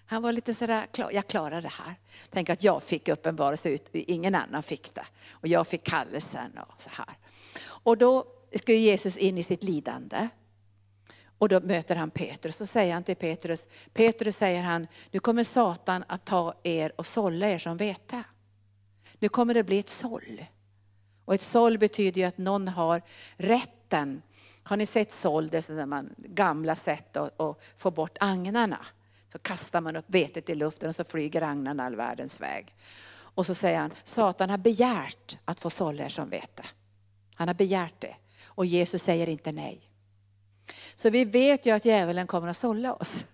[0.05, 1.95] Han var lite sådär, jag klarar det här.
[2.29, 5.05] Tänk att jag fick uppenbarelse ut, ingen annan fick det.
[5.31, 7.17] Och jag fick kallelsen och så här.
[7.65, 8.25] Och då
[8.55, 10.29] ska Jesus in i sitt lidande.
[11.37, 15.43] Och då möter han Petrus och säger han till Petrus, Petrus säger han, nu kommer
[15.43, 18.23] Satan att ta er och sålla er som vete.
[19.19, 20.45] Nu kommer det bli ett såll.
[21.25, 23.01] Och ett såll betyder ju att någon har
[23.37, 24.21] rätten.
[24.63, 28.85] Har ni sett såll, det är man, gamla sätt att, att få bort agnarna.
[29.35, 32.75] Så kastar man upp vetet i luften och så flyger agnarna all världens väg.
[33.11, 36.63] Och så säger han, Satan har begärt att få sålla er som vete.
[37.33, 38.15] Han har begärt det.
[38.45, 39.81] Och Jesus säger inte nej.
[40.95, 43.25] Så vi vet ju att djävulen kommer att sålla oss.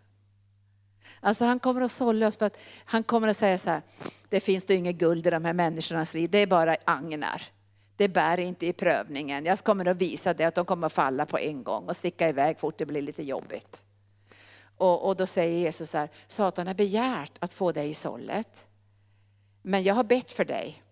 [1.20, 3.82] Alltså han kommer att sålla oss för att han kommer att säga så här,
[4.30, 7.42] det finns det inget guld i de här människornas liv, det är bara agnar.
[7.96, 9.46] Det bär inte i prövningen.
[9.46, 12.30] Jag kommer att visa det att de kommer att falla på en gång och sticka
[12.30, 13.84] iväg fort det blir lite jobbigt.
[14.82, 18.68] Och, och då säger Jesus så här, Satan har begärt att få dig i sållet.
[19.62, 20.84] Men jag har bett för dig,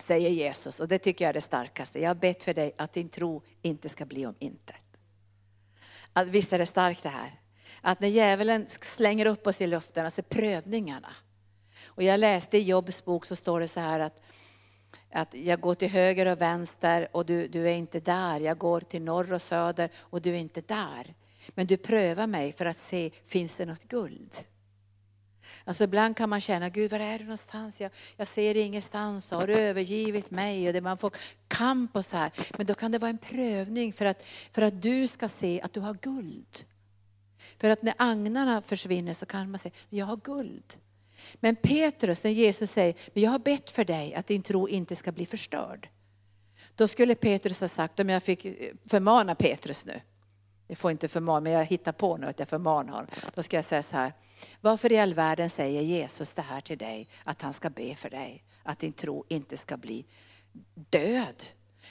[0.00, 0.80] säger Jesus.
[0.80, 2.00] Och det tycker jag är det starkaste.
[2.00, 4.76] Jag har bett för dig att din tro inte ska bli om intet.
[6.12, 7.40] Att, visst är det starkt det här?
[7.80, 11.10] Att när djävulen slänger upp oss i luften, alltså prövningarna.
[11.86, 14.20] Och jag läste i Jobs bok så står det så här att,
[15.12, 18.40] att jag går till höger och vänster och du, du är inte där.
[18.40, 21.14] Jag går till norr och söder och du är inte där.
[21.54, 24.36] Men du prövar mig för att se, finns det något guld?
[25.64, 27.80] Alltså ibland kan man känna, Gud var är du någonstans?
[27.80, 30.66] Jag, jag ser ingenstans, har du övergivit mig?
[30.66, 31.12] Och det, man får
[31.48, 32.32] kamp och så här.
[32.56, 34.22] Men då kan det vara en prövning för att,
[34.52, 36.64] för att du ska se att du har guld.
[37.58, 40.74] För att när agnarna försvinner så kan man säga, jag har guld.
[41.34, 44.96] Men Petrus, när Jesus säger, men jag har bett för dig att din tro inte
[44.96, 45.88] ska bli förstörd.
[46.74, 48.52] Då skulle Petrus ha sagt, om jag fick eh,
[48.84, 50.00] förmana Petrus nu,
[50.68, 53.06] jag får inte förmana, men jag hittar på nu att jag förmanar honom.
[53.34, 54.12] Då ska jag säga så här,
[54.60, 58.10] varför i all världen säger Jesus det här till dig, att han ska be för
[58.10, 60.06] dig, att din tro inte ska bli
[60.74, 61.44] död.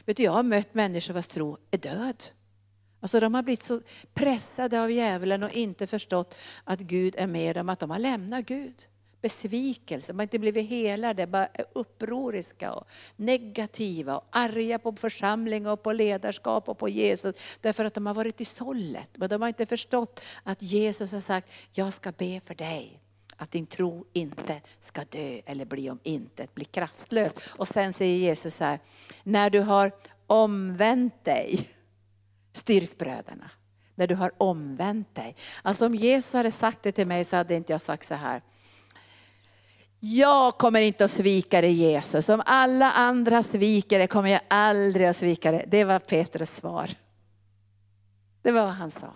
[0.06, 2.24] Vet du, jag har mött människor vars tro är död.
[3.00, 3.82] Alltså de har blivit så
[4.14, 8.46] pressade av djävulen och inte förstått att Gud är med dem, att de har lämnat
[8.46, 8.88] Gud
[9.22, 15.68] besvikelse, de har inte blivit helade, bara är upproriska och negativa och arga på församling
[15.68, 17.36] och på ledarskap och på Jesus.
[17.62, 21.20] Därför att de har varit i sållet, men de har inte förstått att Jesus har
[21.20, 23.02] sagt, jag ska be för dig.
[23.40, 27.34] Att din tro inte ska dö eller bli om intet, bli kraftlös.
[27.58, 28.80] Och sen säger Jesus så här,
[29.24, 29.92] när du har
[30.28, 31.70] omvänt dig,
[32.54, 33.52] styrk bröderna.
[33.96, 35.36] När du har omvänt dig.
[35.62, 38.42] Alltså om Jesus hade sagt det till mig så hade inte jag sagt så här,
[40.00, 42.30] jag kommer inte att svika dig Jesus.
[42.30, 45.66] Om alla andra sviker dig kommer jag aldrig att svika dig.
[45.68, 46.90] Det var Petrus svar.
[48.42, 49.14] Det var vad han sa.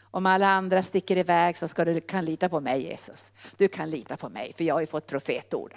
[0.00, 3.32] Om alla andra sticker iväg så ska du kan lita på mig Jesus.
[3.56, 5.74] Du kan lita på mig för jag har ju fått profetord.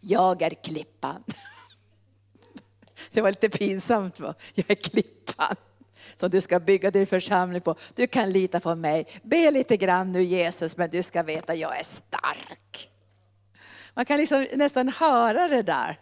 [0.00, 1.24] Jag är klippan.
[3.12, 4.20] Det var lite pinsamt.
[4.20, 4.34] Va?
[4.54, 5.56] Jag är klippan
[6.16, 7.74] som du ska bygga din församling på.
[7.94, 9.06] Du kan lita på mig.
[9.22, 12.90] Be lite grann nu Jesus men du ska veta jag är stark.
[14.00, 16.00] Man kan liksom nästan höra det där.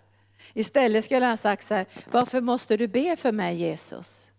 [0.55, 4.31] Istället skulle han sagt så här, varför måste du be för mig Jesus?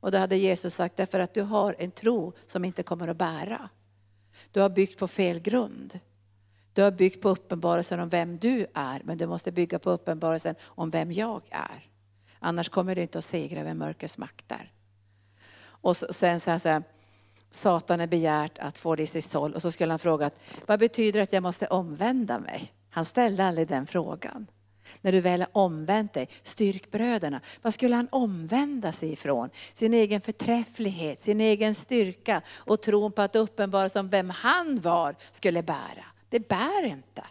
[0.00, 3.16] Och då hade Jesus sagt, därför att du har en tro som inte kommer att
[3.16, 3.68] bära.
[4.52, 6.00] Du har byggt på fel grund.
[6.72, 10.54] Du har byggt på uppenbarelsen om vem du är, men du måste bygga på uppenbarelsen
[10.62, 11.88] om vem jag är.
[12.38, 14.72] Annars kommer du inte att segra över mörkrets makter.
[15.62, 16.82] Och sen så här,
[17.50, 19.54] Satan är begärt att få det i sitt håll.
[19.54, 20.30] Och så skulle han fråga,
[20.66, 22.72] vad betyder det att jag måste omvända mig?
[22.90, 24.46] Han ställde aldrig den frågan.
[25.00, 27.40] När du väl har omvänt dig, styrk bröderna.
[27.62, 29.50] Vad skulle han omvända sig ifrån?
[29.72, 35.16] Sin egen förträfflighet, sin egen styrka och tron på att uppenbara som vem han var
[35.32, 36.04] skulle bära.
[36.28, 37.24] Det bär inte.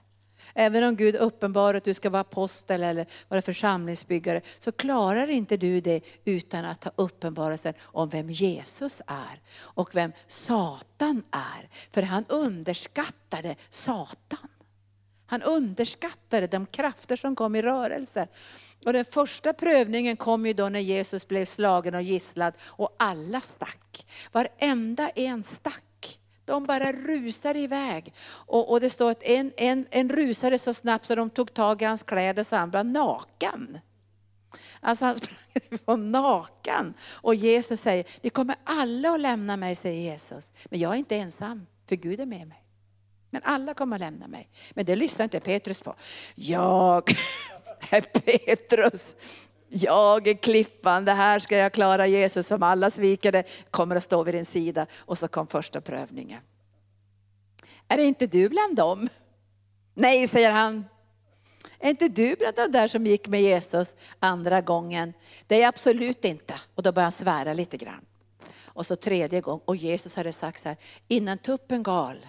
[0.53, 5.57] Även om Gud uppenbarar att du ska vara apostel eller vara församlingsbyggare, så klarar inte
[5.57, 11.69] du det utan att ha uppenbarelsen om vem Jesus är och vem Satan är.
[11.91, 14.49] För han underskattade Satan.
[15.29, 18.27] Han underskattade de krafter som kom i rörelse.
[18.85, 23.41] Och den första prövningen kom ju då när Jesus blev slagen och gisslad och alla
[23.41, 24.05] stack.
[24.31, 25.83] Varenda en stack.
[26.49, 28.13] De bara rusar iväg.
[28.29, 31.81] Och, och det står att en, en, en rusade så snabbt så de tog tag
[31.81, 33.79] i hans kläder så han blev naken.
[34.79, 36.93] Alltså han sprang var naken.
[37.11, 40.51] Och Jesus säger, ni kommer alla att lämna mig, säger Jesus.
[40.65, 42.63] Men jag är inte ensam, för Gud är med mig.
[43.29, 44.49] Men alla kommer att lämna mig.
[44.73, 45.95] Men det lyssnar inte Petrus på.
[46.35, 47.09] Jag
[47.89, 49.15] är Petrus.
[49.69, 52.47] Jag är klippan, det här ska jag klara Jesus.
[52.47, 54.85] som alla sviker kommer att stå vid din sida.
[54.97, 56.41] Och så kom första prövningen.
[57.87, 59.09] Är det inte du bland dem?
[59.93, 60.85] Nej, säger han.
[61.79, 65.13] Är inte du bland de där som gick med Jesus andra gången?
[65.47, 66.55] Det är jag absolut inte.
[66.75, 68.05] Och då börjar han svära lite grann.
[68.65, 72.27] Och så tredje gången, och Jesus hade sagt så här, innan tuppen gal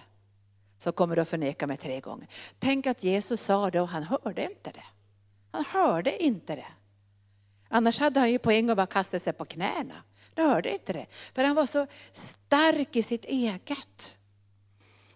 [0.77, 2.27] så kommer du att förneka mig tre gånger.
[2.59, 4.83] Tänk att Jesus sa det och han hörde inte det.
[5.51, 6.67] Han hörde inte det.
[7.73, 10.03] Annars hade han ju på en gång bara kastat sig på knäna.
[10.35, 11.05] Han hörde inte det.
[11.09, 14.17] För han var så stark i sitt eget.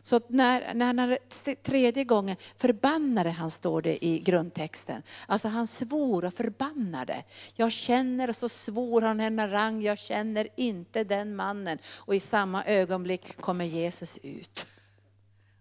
[0.03, 1.17] Så när, när han
[1.63, 5.03] tredje gången förbannade han, står det i grundtexten.
[5.27, 7.23] Alltså han svor och förbannade.
[7.55, 11.77] Jag känner, och så svor han henne rang, jag känner inte den mannen.
[11.95, 14.65] Och i samma ögonblick kommer Jesus ut.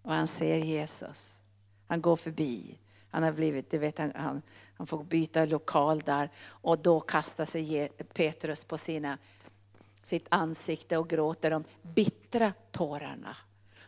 [0.02, 1.36] Och han ser Jesus.
[1.86, 2.78] Han går förbi.
[3.10, 4.42] Han har blivit, du vet, han, han,
[4.76, 6.30] han får byta lokal där.
[6.48, 9.18] Och då kastar sig Petrus på sina,
[10.02, 13.36] sitt ansikte och gråter de bittra tårarna.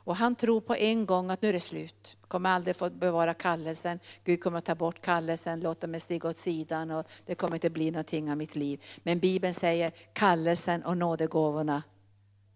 [0.06, 2.16] Och han tror på en gång att nu är det slut.
[2.28, 4.00] Kommer aldrig få bevara kallelsen.
[4.24, 7.70] Gud kommer att ta bort kallelsen, låta mig stiga åt sidan och det kommer inte
[7.70, 8.84] bli någonting av mitt liv.
[9.02, 11.82] Men Bibeln säger kallelsen och nådegåvorna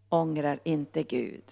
[0.09, 1.45] ångrar inte Gud.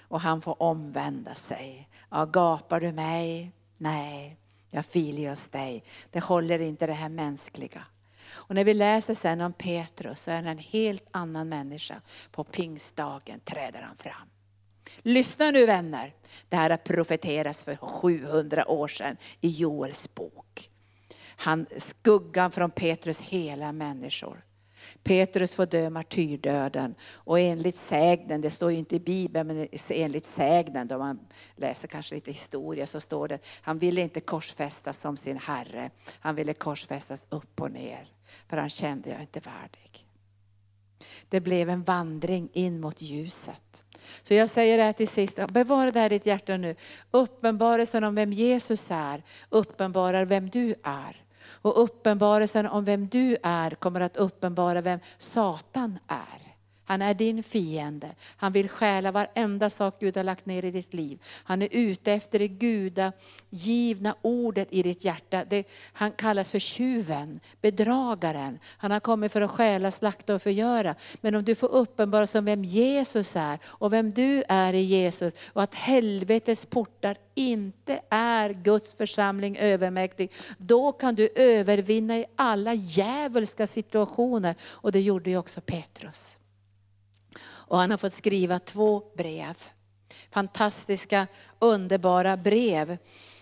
[0.00, 1.88] Och han får omvända sig.
[2.10, 3.52] Ja, gapar du mig?
[3.78, 4.38] Nej,
[4.70, 5.84] jag filer hos dig.
[6.10, 7.82] Det håller inte det här mänskliga.
[8.28, 12.00] Och när vi läser sen om Petrus så är han en helt annan människa.
[12.30, 14.28] På pingstdagen träder han fram.
[15.02, 16.14] Lyssna nu vänner,
[16.48, 20.70] det här har profeterats för 700 år sedan i Joels bok.
[21.36, 24.45] Han, skuggan från Petrus hela människor.
[25.02, 30.24] Petrus får dö martyrdöden och enligt sägnen, det står ju inte i Bibeln, men enligt
[30.24, 31.18] sägnen, då man
[31.56, 35.90] läser kanske lite historia så står det, han ville inte korsfästas som sin Herre.
[36.20, 38.08] Han ville korsfästas upp och ner,
[38.48, 40.06] för han kände jag inte värdig.
[41.28, 43.84] Det blev en vandring in mot ljuset.
[44.22, 46.76] Så jag säger det här till sist, bevara det här i ditt hjärta nu.
[47.10, 51.25] Uppenbarelsen om vem Jesus är, uppenbarar vem du är.
[51.66, 56.45] Och uppenbarelsen om vem du är kommer att uppenbara vem Satan är.
[56.86, 58.14] Han är din fiende.
[58.36, 61.18] Han vill stjäla varenda sak Gud har lagt ner i ditt liv.
[61.44, 65.44] Han är ute efter det gudagivna ordet i ditt hjärta.
[65.48, 68.58] Det, han kallas för tjuven, bedragaren.
[68.78, 70.94] Han har kommit för att stjäla, slakta och förgöra.
[71.20, 75.34] Men om du får uppenbara som vem Jesus är och vem du är i Jesus
[75.52, 82.74] och att helvetets portar inte är Guds församling övermäktig, då kan du övervinna i alla
[82.74, 84.54] djävulska situationer.
[84.62, 86.35] Och det gjorde ju också Petrus.
[87.68, 89.56] Och han har fått skriva två brev.
[90.30, 91.26] Fantastiska,
[91.58, 92.98] underbara brev.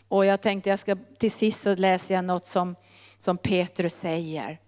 [0.09, 2.77] Och jag tänkte jag ska till sist så läser jag något som,
[3.19, 4.61] som Petrus säger.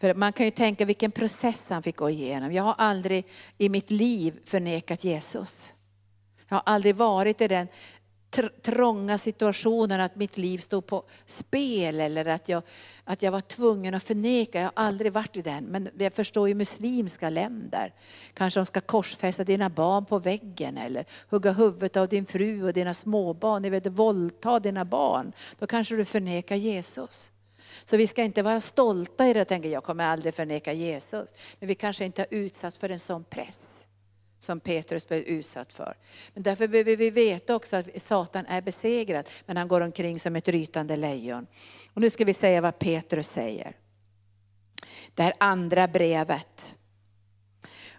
[0.00, 2.52] För man kan ju tänka vilken process han fick gå igenom.
[2.52, 3.26] Jag har aldrig
[3.58, 5.72] i mitt liv förnekat Jesus.
[6.48, 7.68] Jag har aldrig varit i den
[8.62, 12.62] trånga situationer, att mitt liv stod på spel eller att jag,
[13.04, 14.58] att jag var tvungen att förneka.
[14.58, 15.64] Jag har aldrig varit i den.
[15.64, 17.94] Men jag förstår ju muslimska länder.
[18.34, 22.72] Kanske de ska korsfästa dina barn på väggen eller hugga huvudet av din fru och
[22.72, 23.62] dina småbarn.
[23.62, 25.32] Ni vet, våldta dina barn.
[25.58, 27.30] Då kanske du förnekar Jesus.
[27.84, 31.34] Så vi ska inte vara stolta i det och tänka, jag kommer aldrig förneka Jesus.
[31.58, 33.86] Men vi kanske inte har utsatts för en sån press
[34.42, 35.96] som Petrus blev utsatt för.
[36.34, 40.36] Men därför behöver vi veta också att Satan är besegrad, men han går omkring som
[40.36, 41.46] ett rytande lejon.
[41.94, 43.76] Och nu ska vi säga vad Petrus säger.
[45.14, 46.76] Det här andra brevet.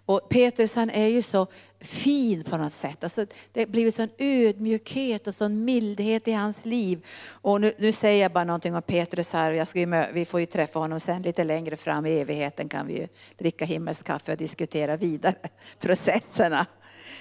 [0.06, 1.46] Och Petrus han är ju så
[1.80, 3.04] fin på något sätt.
[3.04, 7.06] Alltså, det har blivit sån ödmjukhet och sån mildhet i hans liv.
[7.28, 9.52] Och nu, nu säger jag bara någonting om Petrus här.
[9.52, 12.86] Jag ska ju, vi får ju träffa honom sen lite längre fram i evigheten kan
[12.86, 15.34] vi ju dricka himmelskaffe och diskutera vidare
[15.80, 16.66] processerna.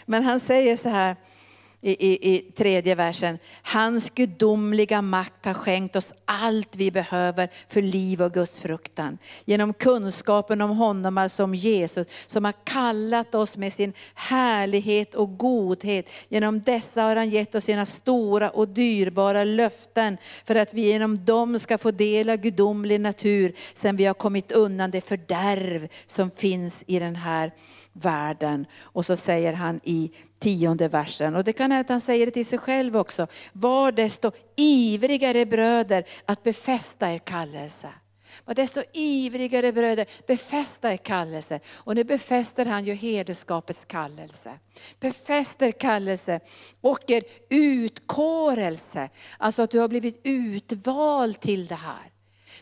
[0.05, 1.15] Men han säger så här,
[1.83, 3.39] i, i, i tredje versen.
[3.63, 9.17] Hans gudomliga makt har skänkt oss allt vi behöver för liv och gudsfruktan.
[9.45, 15.37] Genom kunskapen om honom, alltså om Jesus, som har kallat oss med sin härlighet och
[15.37, 16.09] godhet.
[16.29, 21.25] Genom dessa har han gett oss sina stora och dyrbara löften för att vi genom
[21.25, 26.31] dem ska få del av gudomlig natur sen vi har kommit undan det fördärv som
[26.31, 27.51] finns i den här
[27.93, 28.65] världen.
[28.81, 30.11] Och så säger han i
[30.43, 33.27] tionde versen, och det kan hända att han säger det till sig själv också.
[33.53, 37.89] Var desto ivrigare bröder att befästa er kallelse.
[38.45, 41.59] Var desto ivrigare bröder, befästa er kallelse.
[41.73, 44.51] Och nu befäster han ju herdeskapets kallelse.
[44.99, 46.39] Befäster kallelse
[46.81, 49.09] och er utkårelse.
[49.37, 52.12] Alltså att du har blivit utvald till det här.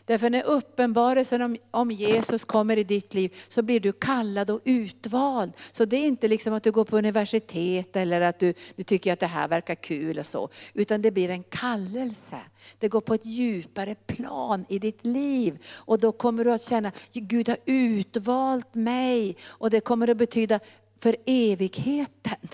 [0.04, 4.60] Därför när uppenbarelsen om, om Jesus kommer i ditt liv så blir du kallad och
[4.64, 5.52] utvald.
[5.72, 9.12] Så det är inte liksom att du går på universitet eller att du, du tycker
[9.12, 10.48] att det här verkar kul och så.
[10.74, 12.40] Utan det blir en kallelse.
[12.78, 15.58] Det går på ett djupare plan i ditt liv.
[15.74, 19.36] Och då kommer du att känna, att Gud har utvalt mig.
[19.48, 20.60] Och det kommer att betyda
[20.98, 22.48] för evigheten.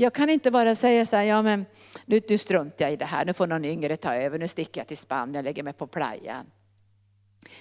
[0.00, 1.66] Jag kan inte bara säga så här, ja men
[2.06, 4.80] nu, nu struntar jag i det här, nu får någon yngre ta över, nu sticker
[4.80, 6.46] jag till Spanien och lägger mig på playan.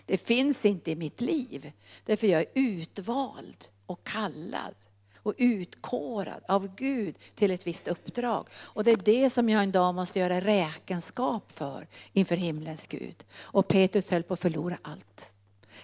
[0.05, 1.71] Det finns inte i mitt liv,
[2.05, 4.75] därför jag är utvald och kallad
[5.17, 8.47] och utkårad av Gud till ett visst uppdrag.
[8.53, 13.25] Och det är det som jag en dag måste göra räkenskap för inför himlens Gud.
[13.41, 15.31] Och Petrus höll på att förlora allt.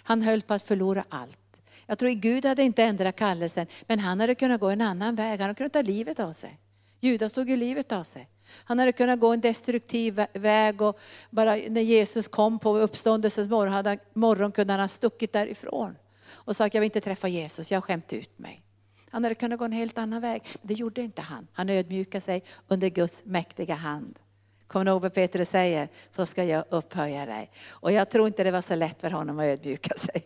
[0.03, 1.39] Han höll på att förlora allt.
[1.87, 5.15] Jag tror att Gud hade inte ändrat kallelsen, men han hade kunnat gå en annan
[5.15, 5.39] väg.
[5.39, 6.59] Han hade kunnat ta livet av sig.
[6.99, 8.29] Judas tog ju livet av sig.
[8.63, 13.73] Han hade kunnat gå en destruktiv väg och bara när Jesus kom på uppståndelsens morgon,
[13.73, 15.95] hade, morgon kunde han ha stuckit därifrån.
[16.27, 18.61] Och sagt, jag vill inte träffa Jesus, jag har skämt ut mig.
[19.09, 21.47] Han hade kunnat gå en helt annan väg, men det gjorde inte han.
[21.53, 24.19] Han ödmjukade sig under Guds mäktiga hand.
[24.67, 25.89] Kommer du ihåg vad Petrus säger?
[26.11, 27.51] Så ska jag upphöja dig.
[27.67, 30.23] Och jag tror inte det var så lätt för honom att ödmjuka sig.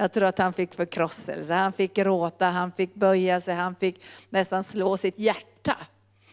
[0.00, 4.04] Jag tror att han fick förkrosselse, han fick gråta, han fick böja sig, han fick
[4.30, 5.76] nästan slå sitt hjärta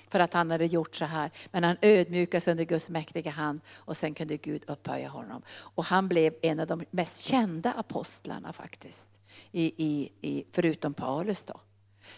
[0.10, 1.32] för att han hade gjort så här.
[1.52, 5.42] Men han ödmjukade sig under Guds mäktiga hand och sen kunde Gud upphöja honom.
[5.50, 9.10] Och han blev en av de mest kända apostlarna faktiskt.
[9.52, 11.60] I, i, i, förutom Paulus då.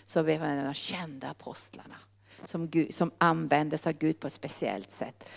[0.05, 1.95] Så blev han en av de kända apostlarna.
[2.45, 5.29] Som, Gud, som användes av Gud på ett speciellt sätt.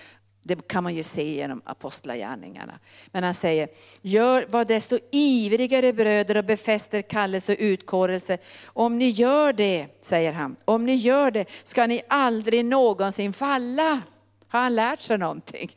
[0.43, 2.79] Det kan man ju se genom apostlagärningarna.
[3.07, 3.69] Men han säger,
[4.03, 8.39] gör vad desto ivrigare bröder och befäster kallelse och utkårelse.
[8.67, 14.01] Om ni gör det, säger han, om ni gör det ska ni aldrig någonsin falla.
[14.49, 15.71] Har han lärt sig någonting?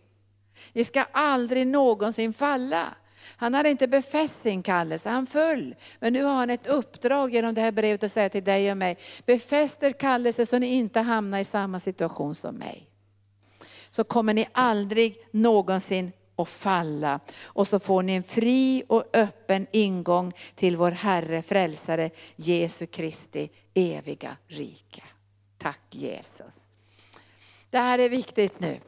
[0.74, 2.86] Ni ska aldrig någonsin falla.
[3.38, 5.76] Han hade inte befäst sin kallelse, han föll.
[5.99, 8.78] Men nu har han ett uppdrag genom det här brevet att säga till dig och
[8.78, 12.89] mig, befäster kallelse så ni inte hamnar i samma situation som mig
[13.96, 17.20] så kommer ni aldrig någonsin att falla.
[17.43, 23.50] Och så får ni en fri och öppen ingång till vår Herre, Frälsare, Jesu Kristi
[23.74, 25.04] eviga rike.
[25.58, 26.68] Tack Jesus.
[27.70, 28.80] Det här är viktigt nu.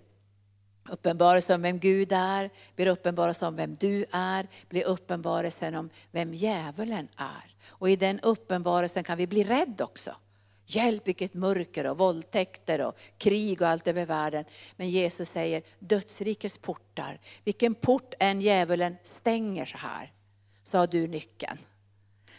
[0.89, 6.33] Uppenbarelsen om vem Gud är, blir uppenbarelsen om vem du är, blir uppenbarelsen om vem
[6.33, 7.55] djävulen är.
[7.69, 10.15] Och i den uppenbarelsen kan vi bli rädd också.
[10.69, 14.45] Hjälp vilket mörker och våldtäkter och krig och allt över världen.
[14.75, 20.11] Men Jesus säger dödsrikets portar, vilken port än djävulen stänger så här,
[20.63, 21.57] så har du nyckeln.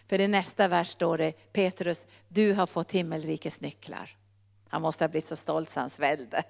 [0.07, 4.17] För i nästa vers står det, Petrus, du har fått himmelrikets nycklar.
[4.69, 6.43] Han måste ha blivit så stolt så han svällde.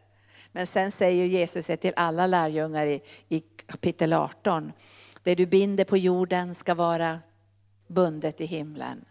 [0.52, 4.72] Men sen säger Jesus till alla lärjungar i, i kapitel 18,
[5.22, 7.18] det du binder på jorden ska vara
[7.86, 9.04] bundet i himlen.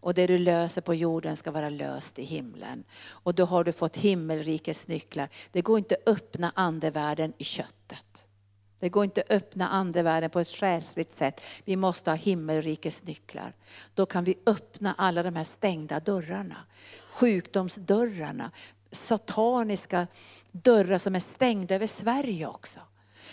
[0.00, 2.84] Och det du löser på jorden ska vara löst i himlen.
[3.08, 5.28] Och då har du fått himmelrikets nycklar.
[5.52, 8.26] Det går inte att öppna andevärlden i köttet.
[8.80, 11.40] Det går inte att öppna andevärlden på ett själsligt sätt.
[11.64, 13.52] Vi måste ha himmelrikets nycklar.
[13.94, 16.56] Då kan vi öppna alla de här stängda dörrarna.
[17.10, 18.50] Sjukdomsdörrarna,
[18.90, 20.06] sataniska
[20.52, 22.80] dörrar som är stängda över Sverige också.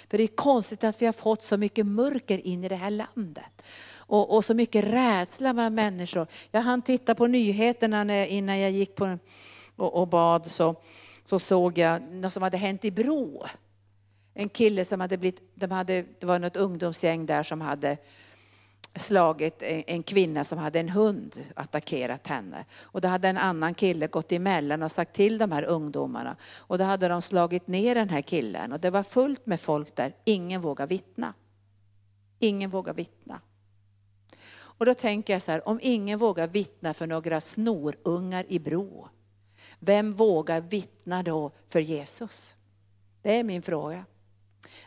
[0.09, 2.91] För det är konstigt att vi har fått så mycket mörker in i det här
[2.91, 3.63] landet
[4.07, 6.27] och, och så mycket rädsla bland människor.
[6.51, 9.17] Jag hann titta på nyheterna när, innan jag gick på
[9.75, 10.75] och, och bad så,
[11.23, 13.43] så såg jag något som hade hänt i Bro.
[14.33, 17.97] En kille som hade blivit, de hade, det var något ungdomsgäng där som hade
[18.95, 22.65] slagit en kvinna som hade en hund attackerat henne.
[22.81, 26.35] Och då hade en annan kille gått emellan och sagt till de här ungdomarna.
[26.57, 29.95] Och då hade de slagit ner den här killen och det var fullt med folk
[29.95, 30.15] där.
[30.23, 31.33] Ingen vågade vittna.
[32.39, 33.41] Ingen vågade vittna.
[34.77, 39.09] Och då tänker jag så här, om ingen vågar vittna för några snorungar i Bro,
[39.79, 42.55] vem vågar vittna då för Jesus?
[43.21, 44.05] Det är min fråga.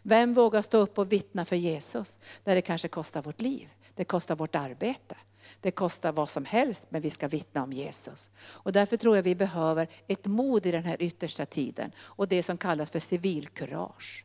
[0.03, 3.73] Vem vågar stå upp och vittna för Jesus när det kanske kostar vårt liv?
[3.95, 5.17] Det kostar vårt arbete.
[5.61, 8.31] Det kostar vad som helst, men vi ska vittna om Jesus.
[8.39, 12.43] Och därför tror jag vi behöver ett mod i den här yttersta tiden och det
[12.43, 14.25] som kallas för civilkurage.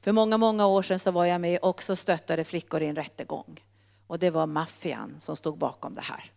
[0.00, 2.96] För många, många år sedan så var jag med och också stöttade flickor i en
[2.96, 3.60] rättegång.
[4.10, 6.32] Och det var maffian som stod bakom det här.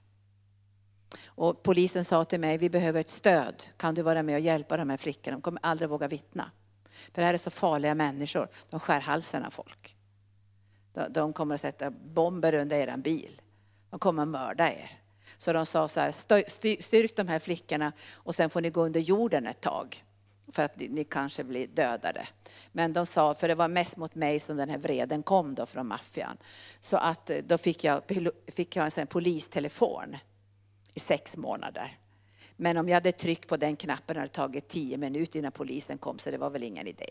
[1.26, 3.64] Och polisen sa till mig, vi behöver ett stöd.
[3.78, 5.38] Kan du vara med och hjälpa de här flickorna?
[5.38, 6.52] De kommer aldrig våga vittna.
[6.90, 8.50] För det här är så farliga människor.
[8.70, 9.96] De skär halsen av folk.
[11.10, 13.42] De, kommer att sätta bomber under er bil.
[13.90, 14.92] De kommer att mörda er.
[15.38, 16.12] Så de sa så här,
[16.82, 20.03] styrk de här flickorna och sen får ni gå under jorden ett tag.
[20.52, 22.28] För att ni kanske blir dödade.
[22.72, 25.66] Men de sa, för det var mest mot mig som den här vreden kom då
[25.66, 26.38] från maffian.
[26.80, 28.02] Så att eh, då fick jag,
[28.48, 30.18] fick jag en sån polistelefon
[30.94, 31.98] i sex månader.
[32.56, 35.98] Men om jag hade tryckt på den knappen hade det tagit tio minuter innan polisen
[35.98, 37.10] kom så det var väl ingen idé.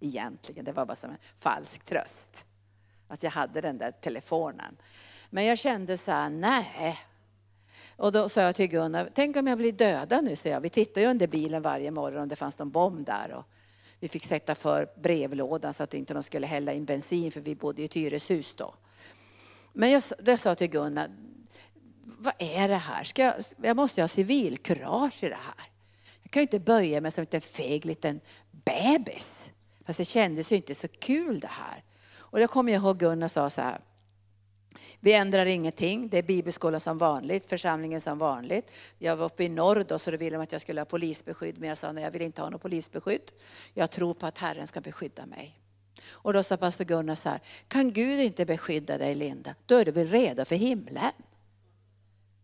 [0.00, 2.44] Egentligen, det var bara som en falsk tröst.
[3.08, 4.76] Att jag hade den där telefonen.
[5.30, 6.98] Men jag kände så här, nej.
[7.96, 10.60] Och då sa jag till Gunnar, tänk om jag blir dödad nu, säger jag.
[10.60, 13.32] Vi tittar ju under bilen varje morgon om det fanns någon bomb där.
[13.32, 13.44] Och
[14.00, 17.54] vi fick sätta för brevlådan så att inte de skulle hälla in bensin, för vi
[17.54, 18.74] bodde i ett hyreshus då.
[19.72, 21.10] Men jag, jag sa till Gunnar,
[22.04, 23.04] vad är det här?
[23.04, 25.64] Ska jag, jag måste ha civilkurage i det här.
[26.22, 28.20] Jag kan ju inte böja mig som en feg liten
[28.50, 29.50] bebis.
[29.86, 31.84] Fast det kändes ju inte så kul det här.
[32.16, 33.80] Och då kommer jag ihåg Gunnar sa så här.
[35.04, 36.08] Vi ändrar ingenting.
[36.08, 38.72] Det är bibelskola som vanligt, församlingen som vanligt.
[38.98, 41.58] Jag var uppe i norr då så då ville de att jag skulle ha polisbeskydd.
[41.58, 43.32] Men jag sa nej, jag vill inte ha något polisbeskydd.
[43.74, 45.60] Jag tror på att Herren ska beskydda mig.
[46.10, 49.54] Och då sa pastor Gunnar så här, kan Gud inte beskydda dig Linda?
[49.66, 51.12] Då är du väl redo för himlen?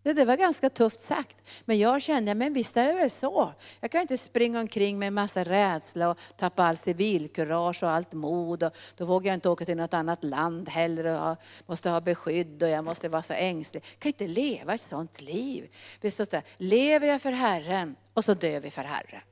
[0.03, 1.37] Det var ganska tufft sagt.
[1.65, 3.53] Men jag kände, men visst är det väl så.
[3.81, 8.13] Jag kan inte springa omkring med en massa rädsla och tappa all civilkurage och allt
[8.13, 8.63] mod.
[8.63, 11.37] Och då vågar jag inte åka till något annat land heller och
[11.67, 13.85] måste ha beskydd och jag måste vara så ängslig.
[13.93, 15.75] Jag kan inte leva ett sånt liv.
[16.01, 19.23] Det står så här, lever jag för Herren och så dör vi för Herren.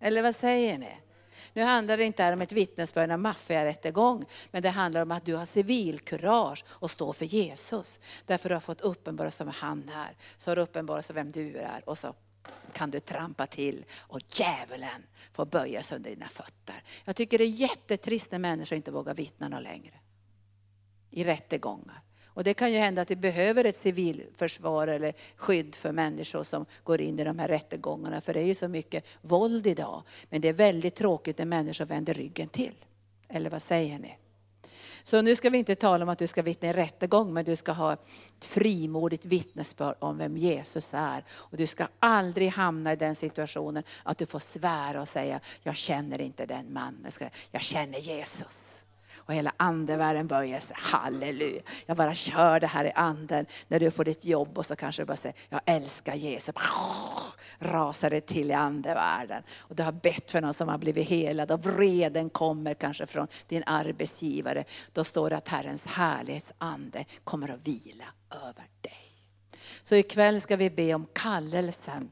[0.00, 1.07] Eller vad säger ni?
[1.52, 5.34] Nu handlar det inte om ett vittnesbörd, en maffiarättegång, men det handlar om att du
[5.34, 8.00] har civilkurage och står för Jesus.
[8.26, 11.88] Därför du har fått uppenbarelse om han här, så har du uppenbarelse vem du är
[11.88, 12.14] och så
[12.72, 16.82] kan du trampa till och djävulen får böja sig under dina fötter.
[17.04, 19.94] Jag tycker det är jättetrist när människor inte vågar vittna något längre
[21.10, 22.02] i rättegångar.
[22.38, 26.66] Och det kan ju hända att vi behöver ett civilförsvar eller skydd för människor som
[26.84, 28.20] går in i de här rättegångarna.
[28.20, 30.02] För det är ju så mycket våld idag.
[30.30, 32.74] Men det är väldigt tråkigt när människor vänder ryggen till.
[33.28, 34.18] Eller vad säger ni?
[35.02, 37.56] Så nu ska vi inte tala om att du ska vittna i rättegång, men du
[37.56, 41.24] ska ha ett frimodigt vittnesbörd om vem Jesus är.
[41.30, 45.76] Och du ska aldrig hamna i den situationen att du får svära och säga, jag
[45.76, 47.12] känner inte den mannen,
[47.50, 48.82] jag känner Jesus
[49.18, 51.62] och hela andevärlden börjar säga, Halleluja.
[51.86, 53.46] Jag bara kör det här i anden.
[53.68, 56.54] När du får ditt jobb och så kanske du bara säger, jag älskar Jesus.
[57.58, 59.42] Rasar det till i andevärlden.
[59.58, 63.28] Och du har bett för någon som har blivit helad och vreden kommer kanske från
[63.48, 64.64] din arbetsgivare.
[64.92, 69.08] Då står det att Herrens härlighetsande kommer att vila över dig.
[69.82, 72.10] Så ikväll ska vi be om kallelsen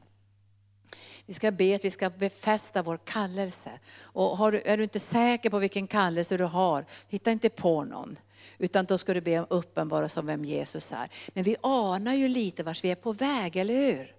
[1.27, 3.71] vi ska be att vi ska befästa vår kallelse.
[4.01, 7.83] Och har du, är du inte säker på vilken kallelse du har, hitta inte på
[7.83, 8.19] någon.
[8.57, 11.09] Utan då ska du be om uppenbarelse om vem Jesus är.
[11.33, 14.13] Men vi anar ju lite vart vi är på väg, eller hur?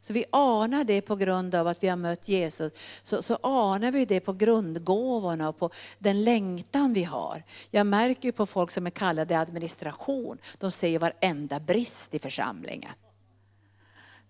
[0.00, 2.72] Så vi anar det på grund av att vi har mött Jesus.
[3.02, 7.42] Så, så anar vi det på grundgåvorna och på den längtan vi har.
[7.70, 12.18] Jag märker ju på folk som är kallade administration, de ser ju varenda brist i
[12.18, 12.92] församlingen.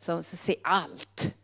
[0.00, 1.34] Som ser allt.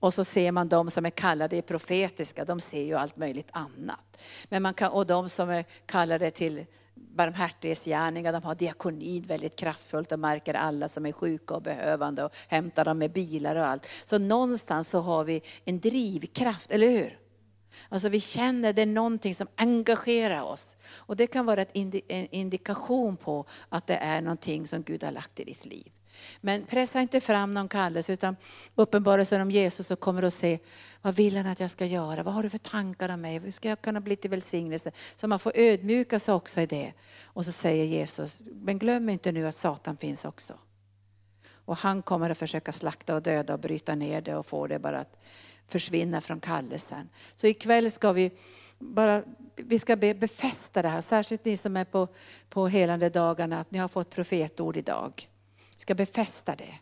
[0.00, 3.48] Och så ser man de som är kallade i profetiska, de ser ju allt möjligt
[3.52, 4.22] annat.
[4.48, 6.64] Men man kan, och de som är kallade till
[6.94, 12.36] barmhärtighetsgärningar, de har diakonin väldigt kraftfullt och märker alla som är sjuka och behövande och
[12.48, 13.86] hämtar dem med bilar och allt.
[14.04, 17.18] Så någonstans så har vi en drivkraft, eller hur?
[17.88, 20.76] Alltså vi känner det är någonting som engagerar oss.
[20.96, 21.92] Och det kan vara en
[22.30, 25.92] indikation på att det är någonting som Gud har lagt i ditt liv.
[26.40, 28.36] Men pressa inte fram någon kallelse utan
[28.74, 30.58] uppenbarelsen om Jesus så kommer du att se
[31.02, 32.22] vad vill han att jag ska göra?
[32.22, 33.38] Vad har du för tankar om mig?
[33.38, 34.92] Hur ska jag kunna bli till välsignelse?
[35.16, 36.92] Så man får ödmjuka sig också i det.
[37.24, 40.54] Och så säger Jesus, men glöm inte nu att Satan finns också.
[41.48, 44.78] Och han kommer att försöka slakta och döda och bryta ner det och få det
[44.78, 45.22] bara att
[45.68, 47.08] försvinna från kallelsen.
[47.36, 48.30] Så ikväll ska vi
[48.78, 49.22] bara
[49.56, 52.08] vi ska be, befästa det här, särskilt ni som är på,
[52.48, 55.28] på helande dagarna, att ni har fått profetord idag
[55.76, 56.74] Vi ska befästa det.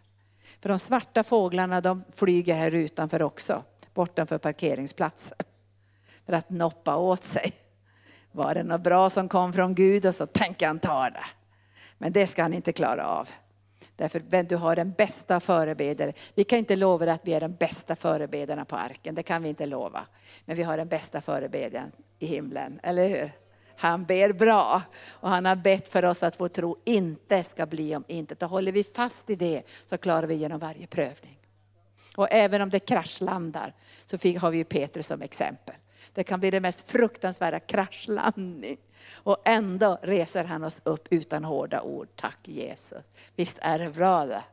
[0.61, 5.39] För de svarta fåglarna de flyger här utanför också, bortanför parkeringsplatsen.
[6.27, 7.53] För att noppa åt sig.
[8.33, 11.25] Var det något bra som kom från Gud och så tänker han ta det.
[11.99, 13.29] Men det ska han inte klara av.
[13.97, 16.13] Därför du har den bästa förebedjare.
[16.35, 19.49] Vi kan inte lova att vi är de bästa förebedjarna på arken, det kan vi
[19.49, 20.07] inte lova.
[20.45, 23.33] Men vi har den bästa förebedjaren i himlen, eller hur?
[23.77, 27.97] Han ber bra och han har bett för oss att vår tro inte ska bli
[27.97, 28.43] om intet.
[28.43, 31.39] Och håller vi fast i det så klarar vi genom varje prövning.
[32.17, 35.75] Och även om det kraschlandar så har vi ju Petrus som exempel.
[36.15, 38.79] Det kan bli det mest fruktansvärda kraschlandning.
[39.13, 42.09] Och ändå reser han oss upp utan hårda ord.
[42.17, 43.11] Tack Jesus.
[43.37, 44.45] Visst är det bra det?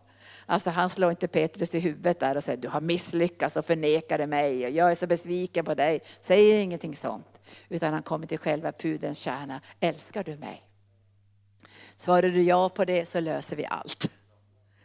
[0.45, 4.27] Alltså han slår inte Petrus i huvudet där och säger du har misslyckats och förnekade
[4.27, 6.01] mig och jag är så besviken på dig.
[6.21, 7.39] Säger ingenting sånt.
[7.69, 9.61] Utan han kommer till själva pudens kärna.
[9.79, 10.63] Älskar du mig?
[11.95, 14.09] Svarar du ja på det så löser vi allt.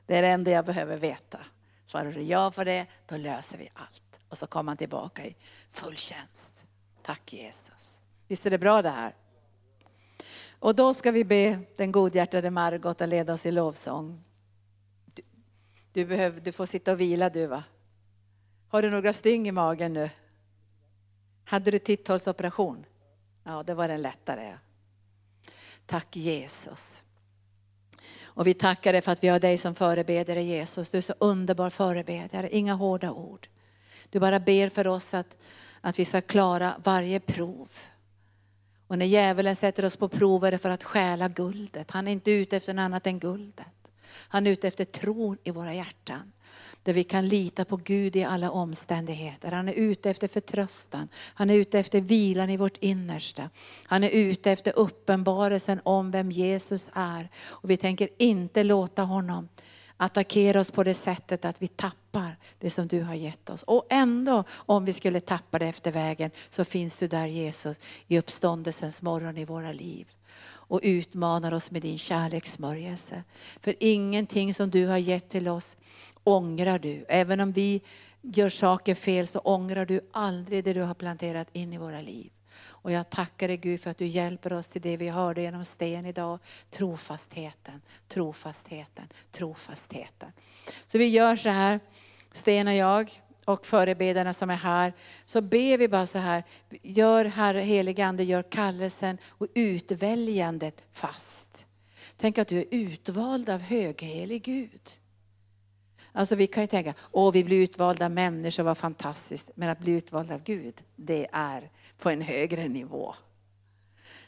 [0.07, 1.39] Det är det enda jag behöver veta.
[1.86, 4.20] Svarar du ja på det, då löser vi allt.
[4.28, 5.36] Och så kommer han tillbaka i
[5.70, 6.55] full tjänst.
[7.06, 8.02] Tack Jesus.
[8.28, 9.14] Visst är det bra det här?
[10.58, 14.24] Och då ska vi be den godhjärtade Margot att leda oss i lovsång.
[15.04, 15.22] Du,
[15.92, 17.64] du, behöver, du får sitta och vila du va?
[18.68, 20.10] Har du några styng i magen nu?
[21.44, 22.84] Hade du titthålsoperation?
[23.44, 24.58] Ja, det var den lättare.
[25.86, 27.04] Tack Jesus.
[28.22, 30.90] Och vi tackar dig för att vi har dig som förebedjare Jesus.
[30.90, 33.48] Du är så underbar förebedjare, inga hårda ord.
[34.10, 35.36] Du bara ber för oss att,
[35.86, 37.68] att vi ska klara varje prov.
[38.86, 41.90] Och när djävulen sätter oss på prov är det för att stjäla guldet.
[41.90, 43.66] Han är inte ute efter något annat än guldet.
[44.28, 46.32] Han är ute efter tron i våra hjärtan.
[46.82, 49.52] Där vi kan lita på Gud i alla omständigheter.
[49.52, 51.08] Han är ute efter förtröstan.
[51.34, 53.50] Han är ute efter vilan i vårt innersta.
[53.84, 57.28] Han är ute efter uppenbarelsen om vem Jesus är.
[57.46, 59.48] Och vi tänker inte låta honom
[59.96, 62.05] attackera oss på det sättet att vi tappar
[62.59, 63.62] det som du har gett oss.
[63.62, 68.18] Och ändå, om vi skulle tappa det efter vägen, så finns du där Jesus i
[68.18, 70.06] uppståndelsens morgon i våra liv
[70.68, 73.24] och utmanar oss med din kärlekssmörjelse.
[73.60, 75.76] För ingenting som du har gett till oss
[76.24, 77.05] ångrar du.
[77.09, 77.80] Även om vi
[78.22, 82.30] gör saker fel så ångrar du aldrig det du har planterat in i våra liv.
[82.86, 85.64] Och jag tackar dig Gud för att du hjälper oss till det vi hörde genom
[85.64, 86.38] Sten idag.
[86.70, 90.32] Trofastheten, trofastheten, trofastheten.
[90.86, 91.80] Så vi gör så här,
[92.36, 94.92] Sten och jag och förebedarna som är här,
[95.24, 96.44] så ber vi bara så här,
[96.82, 101.66] gör Herre helige Ande, gör kallelsen och utväljandet fast.
[102.16, 104.80] Tänk att du är utvald av höghelig Gud.
[106.12, 109.50] Alltså vi kan ju tänka, åh vi blir utvalda människor, vad fantastiskt.
[109.54, 113.14] Men att bli utvald av Gud, det är på en högre nivå.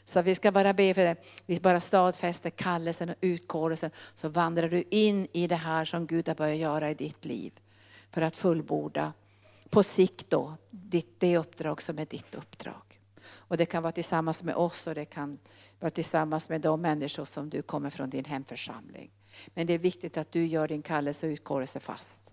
[0.03, 1.15] Så vi ska bara be för det.
[1.45, 3.91] Vi bara stadfäster kallelsen och utkårelsen.
[4.13, 7.53] Så vandrar du in i det här som Gud har börjat göra i ditt liv.
[8.11, 9.13] För att fullborda
[9.69, 10.53] på sikt då,
[11.19, 13.01] det uppdrag som är ditt uppdrag.
[13.31, 15.39] Och det kan vara tillsammans med oss och det kan
[15.79, 19.11] vara tillsammans med de människor som du kommer från din hemförsamling.
[19.47, 22.23] Men det är viktigt att du gör din kallelse och utkårelse fast.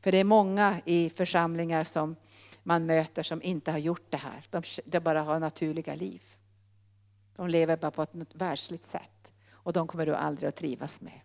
[0.00, 2.16] För det är många i församlingar som
[2.62, 4.44] man möter som inte har gjort det här.
[4.50, 6.22] De, de bara har naturliga liv.
[7.36, 9.32] De lever bara på ett världsligt sätt.
[9.52, 11.20] Och de kommer du aldrig att trivas med.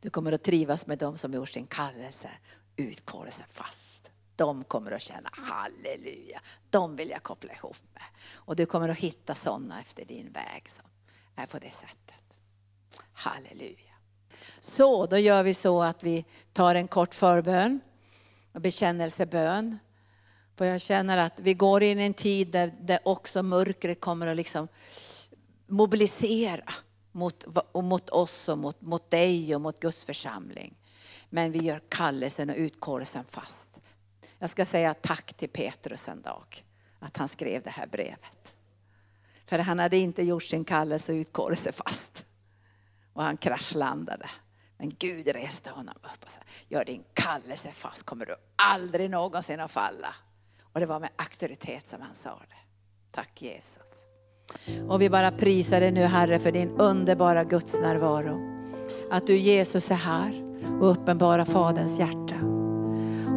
[0.00, 2.30] Du kommer att trivas med dem som gjort sin kallelse,
[2.76, 4.10] utkårelse fast.
[4.36, 8.02] De kommer att känna halleluja, de vill jag koppla ihop med.
[8.34, 10.84] Och du kommer att hitta sådana efter din väg som
[11.36, 12.38] är på det sättet.
[13.12, 13.94] Halleluja.
[14.60, 17.80] Så, då gör vi så att vi tar en kort förbön
[18.52, 19.78] och bekännelsebön.
[20.56, 24.26] För jag känner att vi går in i en tid där, där också mörkret kommer
[24.26, 24.68] att liksom
[25.66, 26.72] mobilisera
[27.18, 30.76] mot, mot oss och mot, mot dig och mot Guds församling.
[31.30, 33.80] Men vi gör kallelsen och utkårelsen fast.
[34.38, 36.64] Jag ska säga tack till Petrus en dag,
[36.98, 38.54] att han skrev det här brevet.
[39.46, 42.24] För han hade inte gjort sin kallelse och utkårelse fast
[43.12, 44.30] och han kraschlandade.
[44.78, 49.60] Men Gud reste honom upp och sa, gör din kallelse fast kommer du aldrig någonsin
[49.60, 50.14] att falla.
[50.72, 52.56] Och det var med auktoritet som han sa det.
[53.10, 54.07] Tack Jesus.
[54.88, 58.40] Och vi bara prisar dig nu Herre för din underbara Guds närvaro.
[59.10, 60.42] Att du Jesus är här
[60.80, 62.36] och uppenbara Faderns hjärta.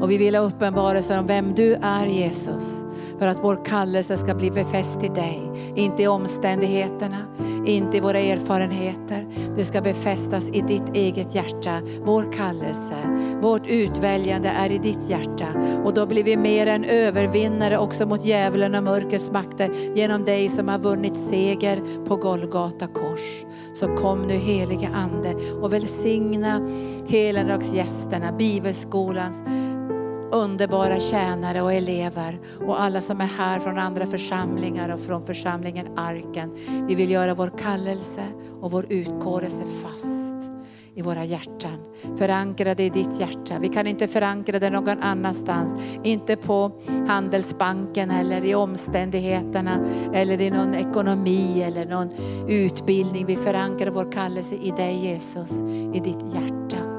[0.02, 2.84] Och vi vill ha uppenbarelser om vem du är Jesus.
[3.22, 7.18] För att vår kallelse ska bli befäst i dig, inte i omständigheterna,
[7.66, 9.28] inte i våra erfarenheter.
[9.56, 11.82] Det ska befästas i ditt eget hjärta.
[12.04, 12.96] Vår kallelse,
[13.42, 15.48] vårt utväljande är i ditt hjärta.
[15.84, 20.50] Och då blir vi mer än övervinnare också mot djävulen och mörkrets makter genom dig
[20.50, 23.46] som har vunnit seger på Golgata kors.
[23.74, 26.70] Så kom nu helige Ande och välsigna
[27.08, 29.44] helandagsgästerna, bibelskolans
[30.32, 35.88] underbara tjänare och elever och alla som är här från andra församlingar och från församlingen
[35.98, 36.56] Arken.
[36.88, 38.24] Vi vill göra vår kallelse
[38.62, 40.22] och vår utkårelse fast
[40.96, 41.78] i våra hjärtan.
[42.18, 43.60] Förankra det i ditt hjärta.
[43.60, 45.98] Vi kan inte förankra det någon annanstans.
[46.04, 46.72] Inte på
[47.08, 52.10] Handelsbanken eller i omständigheterna eller i någon ekonomi eller någon
[52.48, 53.26] utbildning.
[53.26, 55.52] Vi förankrar vår kallelse i dig Jesus,
[55.94, 56.91] i ditt hjärta.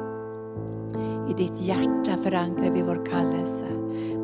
[1.29, 3.67] I ditt hjärta förankrar vi vår kallelse.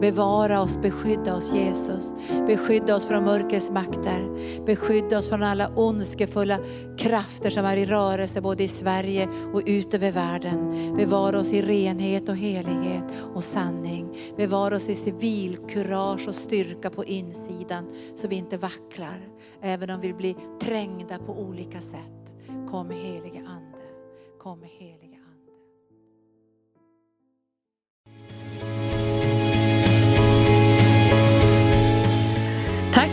[0.01, 2.15] Bevara oss, beskydda oss Jesus.
[2.47, 4.29] Beskydda oss från mörkrets makter.
[4.67, 6.59] Beskydda oss från alla ondskefulla
[6.99, 10.73] krafter som är i rörelse både i Sverige och ut över världen.
[10.97, 13.05] Bevara oss i renhet och helighet
[13.35, 14.17] och sanning.
[14.37, 19.29] Bevara oss i civil kurage och styrka på insidan så vi inte vacklar.
[19.63, 22.35] Även om vi blir trängda på olika sätt.
[22.71, 23.79] Kom helige Ande.
[24.39, 24.98] Kom helige